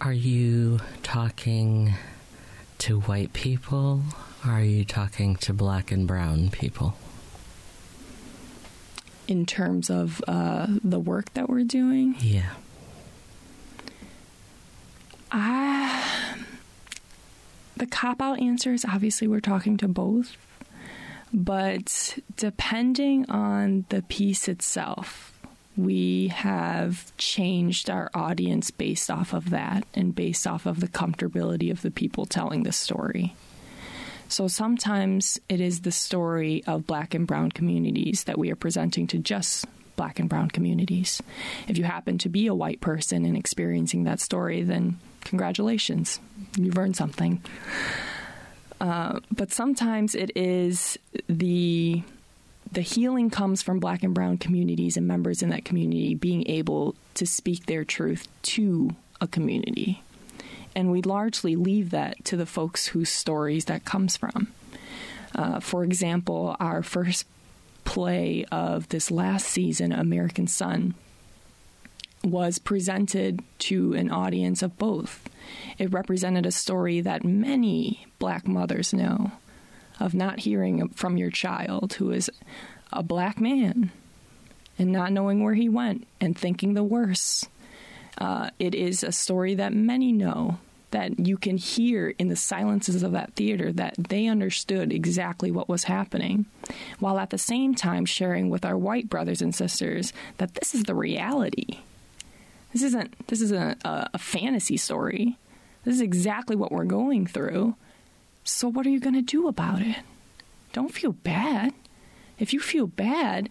[0.00, 1.94] Are you talking
[2.78, 4.02] to white people?
[4.46, 6.96] Are you talking to black and brown people?
[9.26, 12.14] In terms of uh, the work that we're doing?
[12.18, 12.50] Yeah.
[15.32, 16.36] I,
[17.78, 20.36] the cop out answer is obviously we're talking to both.
[21.32, 25.32] But depending on the piece itself,
[25.74, 31.70] we have changed our audience based off of that and based off of the comfortability
[31.70, 33.34] of the people telling the story.
[34.28, 39.06] So sometimes it is the story of black and brown communities that we are presenting
[39.08, 39.66] to just
[39.96, 41.22] black and brown communities.
[41.68, 46.20] If you happen to be a white person and experiencing that story, then congratulations,
[46.56, 47.42] you've earned something.
[48.80, 50.98] Uh, but sometimes it is
[51.28, 52.02] the
[52.72, 56.96] the healing comes from black and brown communities and members in that community being able
[57.14, 60.02] to speak their truth to a community.
[60.74, 64.52] And we largely leave that to the folks whose stories that comes from.
[65.34, 67.26] Uh, for example, our first
[67.84, 70.94] play of this last season, American Son,
[72.22, 75.28] was presented to an audience of both.
[75.78, 79.32] It represented a story that many black mothers know
[80.00, 82.30] of not hearing from your child who is
[82.92, 83.90] a black man
[84.78, 87.48] and not knowing where he went and thinking the worst.
[88.16, 90.58] Uh, it is a story that many know
[90.94, 95.68] that you can hear in the silences of that theater that they understood exactly what
[95.68, 96.46] was happening,
[97.00, 100.84] while at the same time sharing with our white brothers and sisters that this is
[100.84, 101.80] the reality.
[102.72, 105.36] This isn't this isn't a, a fantasy story.
[105.84, 107.74] This is exactly what we're going through.
[108.44, 109.96] So, what are you going to do about it?
[110.72, 111.72] Don't feel bad.
[112.38, 113.48] If you feel bad,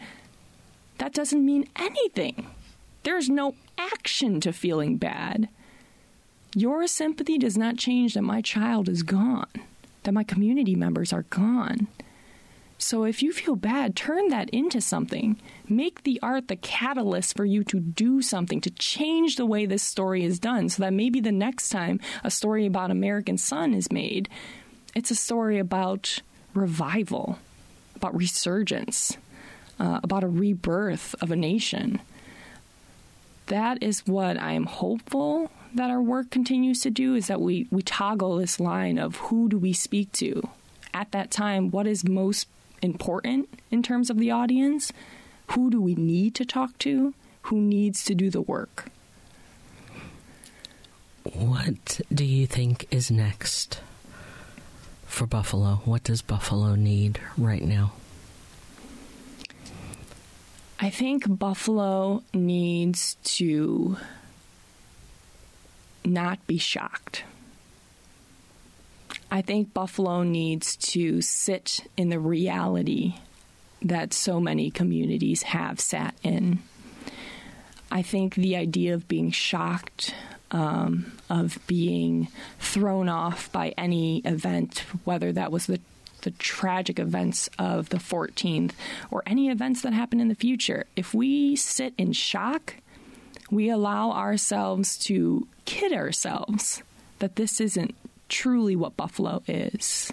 [0.97, 2.47] that doesn't mean anything.
[3.03, 5.49] There's no action to feeling bad.
[6.56, 9.47] Your sympathy does not change that my child is gone,
[10.04, 11.88] that my community members are gone.
[12.78, 15.39] So if you feel bad, turn that into something.
[15.68, 19.82] Make the art the catalyst for you to do something, to change the way this
[19.82, 23.91] story is done, so that maybe the next time a story about American Son is
[23.91, 24.30] made,
[24.93, 26.20] it's a story about
[26.54, 27.39] revival,
[27.95, 29.18] about resurgence,
[29.80, 31.99] uh, about a rebirth of a nation.
[33.47, 37.67] That is what I am hopeful that our work continues to do is that we,
[37.71, 40.47] we toggle this line of who do we speak to
[40.93, 42.47] at that time, what is most
[42.82, 44.91] important in terms of the audience,
[45.51, 47.13] who do we need to talk to,
[47.43, 48.86] who needs to do the work.
[51.24, 53.82] What do you think is next
[55.05, 55.82] for Buffalo?
[55.86, 57.93] What does Buffalo need right now?
[60.80, 63.97] I think Buffalo needs to
[66.06, 67.24] not be shocked.
[69.32, 73.16] I think Buffalo needs to sit in the reality
[73.82, 76.60] that so many communities have sat in.
[77.91, 80.14] I think the idea of being shocked,
[80.51, 82.28] um, of being
[82.60, 85.80] thrown off by any event, whether that was the
[86.22, 88.72] the tragic events of the 14th
[89.12, 92.76] or any events that happen in the future, if we sit in shock,
[93.51, 96.83] we allow ourselves to kid ourselves
[97.19, 97.95] that this isn't
[98.29, 100.11] truly what Buffalo is.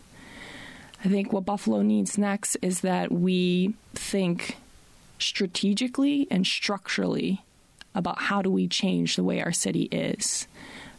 [1.05, 4.57] I think what Buffalo needs next is that we think
[5.19, 7.43] strategically and structurally
[7.95, 10.47] about how do we change the way our city is.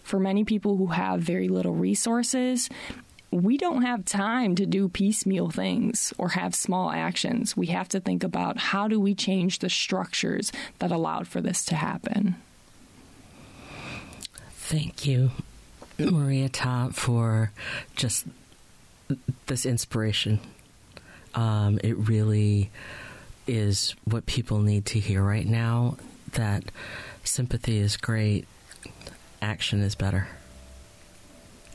[0.04, 2.70] For many people who have very little resources,
[3.32, 7.56] we don't have time to do piecemeal things or have small actions.
[7.56, 11.64] We have to think about how do we change the structures that allowed for this
[11.66, 12.36] to happen.
[14.52, 15.32] Thank you,
[15.98, 17.52] Maria Ta for
[17.96, 18.26] just
[19.48, 20.40] this inspiration.
[21.34, 22.70] Um, it really
[23.48, 25.98] is what people need to hear right now
[26.34, 26.66] that
[27.24, 28.46] sympathy is great,
[29.42, 30.28] action is better.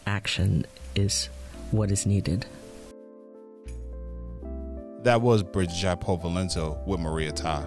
[0.07, 1.29] Action is
[1.71, 2.47] what is needed.
[5.03, 7.67] That was Brigid Jaipaul-Valenza with Maria Ta.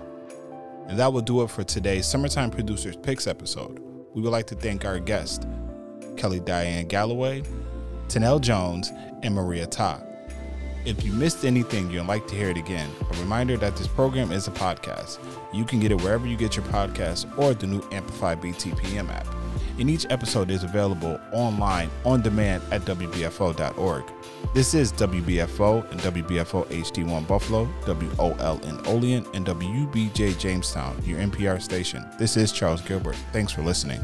[0.88, 3.80] And that will do it for today's Summertime Producers Picks episode.
[4.14, 5.46] We would like to thank our guests,
[6.18, 7.44] Kelly Diane Galloway,
[8.08, 8.92] Tenelle Jones,
[9.24, 10.02] and Maria Ta.
[10.86, 14.32] If you missed anything you'd like to hear it again, a reminder that this program
[14.32, 15.20] is a podcast.
[15.54, 19.28] You can get it wherever you get your podcasts or the new Amplify BTPM app.
[19.80, 24.04] And each episode is available online on demand at WBFO.org.
[24.54, 32.06] This is WBFO and WBFO HD1 Buffalo, WOLN Olean, and WBJ Jamestown, your NPR station.
[32.20, 33.16] This is Charles Gilbert.
[33.32, 34.04] Thanks for listening.